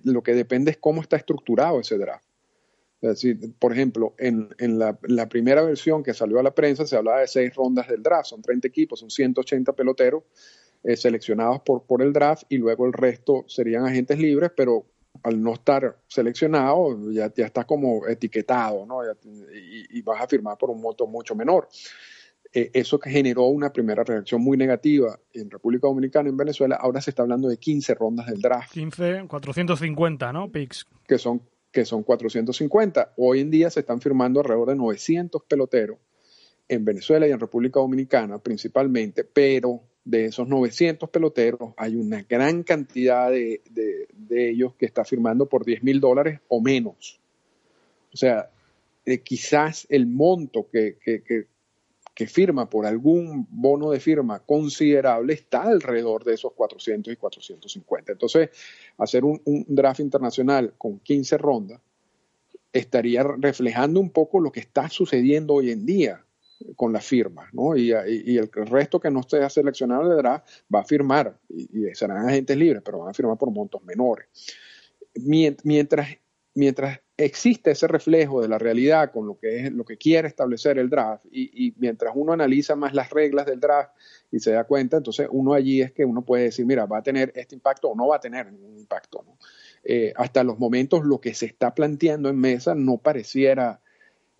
lo 0.03 0.23
que 0.23 0.33
depende 0.33 0.71
es 0.71 0.77
cómo 0.77 1.01
está 1.01 1.15
estructurado 1.15 1.79
ese 1.79 1.97
draft 1.97 2.26
por 3.59 3.73
ejemplo, 3.73 4.15
en, 4.17 4.49
la, 4.79 5.29
primera 5.29 5.61
versión 5.61 6.03
que 6.03 6.13
salió 6.13 6.39
a 6.39 6.43
la 6.43 6.55
prensa 6.55 6.85
se 6.85 6.95
hablaba 6.95 7.19
de 7.19 7.27
seis 7.27 7.53
rondas 7.53 7.87
del 7.87 8.01
draft, 8.01 8.29
son 8.29 8.41
30 8.41 8.67
equipos, 8.67 8.99
son 8.99 9.11
180 9.11 9.73
peloteros 9.73 10.23
eh, 10.83 10.95
seleccionados 10.95 11.61
por, 11.61 11.83
por 11.83 12.01
el 12.01 12.11
draft 12.11 12.43
y 12.49 12.57
luego 12.57 12.85
el 12.85 12.93
resto 12.93 13.45
serían 13.47 13.85
agentes 13.85 14.17
libres, 14.17 14.51
pero 14.55 14.85
al 15.23 15.41
no 15.41 15.53
estar 15.53 15.97
seleccionado 16.07 17.11
ya, 17.11 17.31
ya 17.33 17.45
estás 17.45 17.65
como 17.65 18.07
etiquetado 18.07 18.85
¿no? 18.85 19.01
y, 19.53 20.01
vas 20.01 20.21
a 20.21 20.27
firmar 20.27 20.57
por 20.57 20.69
un 20.69 20.81
monto 20.81 21.07
mucho 21.07 21.35
menor. 21.35 21.67
Eh, 22.53 22.71
eso 22.73 22.97
que 22.97 23.09
generó 23.09 23.43
una 23.43 23.71
primera 23.71 24.03
reacción 24.03 24.41
muy 24.41 24.57
negativa 24.57 25.19
en 25.33 25.51
República 25.51 25.87
Dominicana 25.87 26.29
y 26.29 26.31
en 26.31 26.37
Venezuela, 26.37 26.77
ahora 26.77 27.01
se 27.01 27.11
está 27.11 27.23
hablando 27.23 27.49
de 27.49 27.57
15 27.57 27.93
rondas 27.95 28.27
del 28.27 28.41
draft. 28.41 28.71
15, 28.71 29.25
450, 29.27 30.31
¿no? 30.31 30.49
Picks. 30.49 30.87
Que 31.05 31.17
son 31.17 31.41
que 31.77 31.85
son 31.85 32.01
450. 32.01 33.13
Hoy 33.17 33.39
en 33.39 33.51
día 33.51 33.69
se 33.69 33.81
están 33.81 34.01
firmando 34.01 34.39
alrededor 34.39 34.69
de 34.69 34.75
900 34.77 35.43
peloteros 35.43 35.99
en 36.67 36.83
Venezuela 36.83 37.27
y 37.27 37.31
en 37.31 37.39
República 37.39 37.79
Dominicana 37.79 38.39
principalmente, 38.39 39.23
pero 39.23 39.83
de 40.03 40.25
esos 40.25 40.47
900 40.47 41.07
peloteros 41.11 41.75
hay 41.77 41.95
una 41.95 42.23
gran 42.23 42.63
cantidad 42.63 43.29
de, 43.29 43.61
ellos 44.31 44.73
que 44.73 44.87
está 44.87 45.05
firmando 45.05 45.45
por 45.45 45.65
10 45.65 45.83
mil 45.83 45.99
dólares 45.99 46.39
o 46.47 46.61
menos. 46.61 47.19
O 48.11 48.17
sea, 48.17 48.49
eh, 49.05 49.19
quizás 49.19 49.85
el 49.91 50.07
monto 50.07 50.67
que 50.71 50.97
firma 52.25 52.67
por 52.67 52.87
algún 52.87 53.47
bono 53.51 53.91
de 53.91 53.99
firma 53.99 54.39
considerable 54.39 55.33
está 55.33 55.63
alrededor 55.63 56.23
de 56.23 56.33
esos 56.33 56.53
400 56.53 57.13
y 57.13 57.15
450. 57.15 58.13
Entonces, 58.13 58.49
hacer 58.97 59.23
un, 59.23 59.39
draft 59.67 59.99
internacional 59.99 60.73
con 60.77 60.99
15 60.99 61.37
rondas 61.37 61.79
estaría 62.73 63.23
reflejando 63.23 63.99
un 63.99 64.09
poco 64.09 64.39
lo 64.39 64.51
que 64.51 64.61
está 64.61 64.89
sucediendo 64.89 65.53
hoy 65.53 65.69
en 65.69 65.85
día 65.85 66.23
con 66.75 66.91
las 66.91 67.05
firmas, 67.05 67.53
¿no? 67.53 67.77
Y, 67.77 67.91
el 67.91 68.49
resto 68.51 68.99
que 68.99 69.11
no 69.11 69.19
esté 69.19 69.47
seleccionado 69.49 70.09
de 70.09 70.15
draft 70.15 70.47
va 70.73 70.79
a 70.79 70.83
firmar, 70.83 71.37
y, 71.49 71.87
y, 71.87 71.93
serán 71.93 72.27
agentes 72.27 72.57
libres, 72.57 72.81
pero 72.83 72.97
van 72.97 73.09
a 73.09 73.13
firmar 73.13 73.37
por 73.37 73.51
montos 73.51 73.83
menores. 73.83 74.27
Mientras, 75.13 76.07
mientras 76.55 76.99
existe 77.17 77.71
ese 77.71 77.87
reflejo 77.87 78.41
de 78.41 78.47
la 78.47 78.59
realidad 78.59 79.11
con 79.11 79.25
lo 79.25 79.39
que 79.39 79.65
es 79.65 79.71
lo 79.71 79.83
que 79.83 79.97
quiere 79.97 80.27
establecer 80.27 80.77
el 80.77 80.89
draft 80.89 81.25
y, 81.31 81.73
mientras 81.77 82.13
uno 82.15 82.33
analiza 82.33 82.75
más 82.75 82.93
las 82.93 83.09
reglas 83.09 83.47
del 83.47 83.59
draft 83.59 83.91
y 84.31 84.39
se 84.39 84.51
da 84.51 84.65
cuenta, 84.65 84.97
entonces 84.97 85.27
uno 85.31 85.53
allí 85.53 85.81
es 85.81 85.91
que 85.91 86.05
uno 86.05 86.23
puede 86.23 86.43
decir, 86.43 86.65
mira, 86.65 86.85
va 86.85 86.99
a 86.99 87.03
tener 87.03 87.33
este 87.35 87.55
impacto 87.55 87.89
o 87.89 87.95
no 87.95 88.07
va 88.07 88.17
a 88.17 88.19
tener 88.19 88.51
ningún 88.51 88.77
impacto. 88.77 89.25
Eh, 89.83 90.13
hasta 90.15 90.43
los 90.43 90.59
momentos 90.59 91.05
lo 91.05 91.19
que 91.19 91.33
se 91.33 91.47
está 91.47 91.73
planteando 91.73 92.29
en 92.29 92.37
mesa 92.37 92.75
no 92.75 92.97
pareciera 92.97 93.81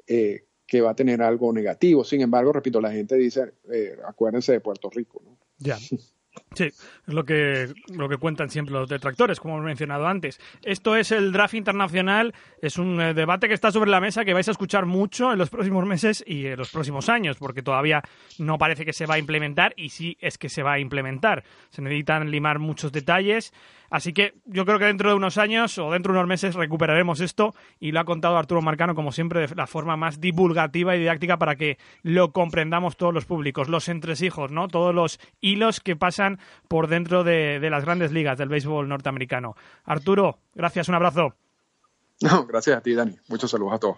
eh, 0.05 0.43
que 0.67 0.81
va 0.81 0.91
a 0.91 0.95
tener 0.95 1.21
algo 1.21 1.51
negativo. 1.53 2.03
Sin 2.03 2.21
embargo, 2.21 2.53
repito, 2.53 2.79
la 2.79 2.91
gente 2.91 3.15
dice, 3.15 3.53
eh, 3.71 3.97
acuérdense 4.05 4.51
de 4.51 4.59
Puerto 4.59 4.89
Rico. 4.89 5.21
¿no? 5.25 5.37
Ya. 5.57 5.77
Sí, 6.53 6.65
es 6.65 7.13
lo 7.13 7.23
que, 7.23 7.73
lo 7.93 8.09
que 8.09 8.17
cuentan 8.17 8.49
siempre 8.49 8.73
los 8.73 8.89
detractores, 8.89 9.39
como 9.39 9.55
hemos 9.55 9.65
mencionado 9.65 10.07
antes. 10.07 10.39
Esto 10.63 10.95
es 10.95 11.11
el 11.11 11.31
draft 11.31 11.53
internacional, 11.53 12.33
es 12.61 12.77
un 12.77 12.99
eh, 13.01 13.13
debate 13.13 13.47
que 13.47 13.53
está 13.53 13.71
sobre 13.71 13.91
la 13.91 14.01
mesa 14.01 14.25
que 14.25 14.33
vais 14.33 14.47
a 14.47 14.51
escuchar 14.51 14.85
mucho 14.85 15.31
en 15.31 15.37
los 15.37 15.49
próximos 15.49 15.85
meses 15.85 16.23
y 16.25 16.47
en 16.47 16.57
los 16.57 16.71
próximos 16.71 17.09
años, 17.09 17.37
porque 17.37 17.61
todavía 17.61 18.01
no 18.39 18.57
parece 18.57 18.85
que 18.85 18.93
se 18.93 19.05
va 19.05 19.15
a 19.15 19.19
implementar 19.19 19.73
y 19.77 19.89
sí 19.89 20.17
es 20.19 20.37
que 20.37 20.49
se 20.49 20.63
va 20.63 20.73
a 20.73 20.79
implementar. 20.79 21.43
Se 21.69 21.81
necesitan 21.81 22.31
limar 22.31 22.59
muchos 22.59 22.91
detalles. 22.91 23.53
Así 23.89 24.13
que 24.13 24.33
yo 24.45 24.65
creo 24.65 24.79
que 24.79 24.85
dentro 24.85 25.09
de 25.09 25.15
unos 25.15 25.37
años 25.37 25.77
o 25.77 25.91
dentro 25.91 26.13
de 26.13 26.19
unos 26.19 26.27
meses 26.27 26.55
recuperaremos 26.55 27.19
esto 27.21 27.53
y 27.79 27.91
lo 27.91 27.99
ha 27.99 28.05
contado 28.05 28.37
Arturo 28.37 28.61
Marcano, 28.61 28.95
como 28.95 29.11
siempre, 29.11 29.47
de 29.47 29.55
la 29.55 29.67
forma 29.67 29.97
más 29.97 30.19
divulgativa 30.19 30.95
y 30.95 30.99
didáctica 30.99 31.37
para 31.37 31.55
que 31.55 31.77
lo 32.03 32.31
comprendamos 32.31 32.97
todos 32.97 33.13
los 33.13 33.25
públicos, 33.25 33.69
los 33.69 33.89
entresijos, 33.89 34.51
¿no? 34.51 34.67
Todos 34.67 34.93
los 34.93 35.19
hilos 35.41 35.79
que 35.79 35.95
pasan 35.95 36.39
por 36.67 36.87
dentro 36.87 37.23
de, 37.23 37.59
las 37.69 37.85
grandes 37.85 38.11
ligas 38.11 38.37
del 38.37 38.49
béisbol 38.49 38.87
norteamericano. 38.87 39.55
Arturo, 39.85 40.39
gracias, 40.55 40.89
un 40.89 40.95
abrazo. 40.95 41.33
No, 42.19 42.47
gracias 42.47 42.75
a 42.75 42.81
ti, 42.81 42.95
Dani. 42.95 43.15
Muchos 43.27 43.51
saludos 43.51 43.75
a 43.75 43.77
todos. 43.77 43.97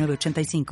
85 0.00 0.64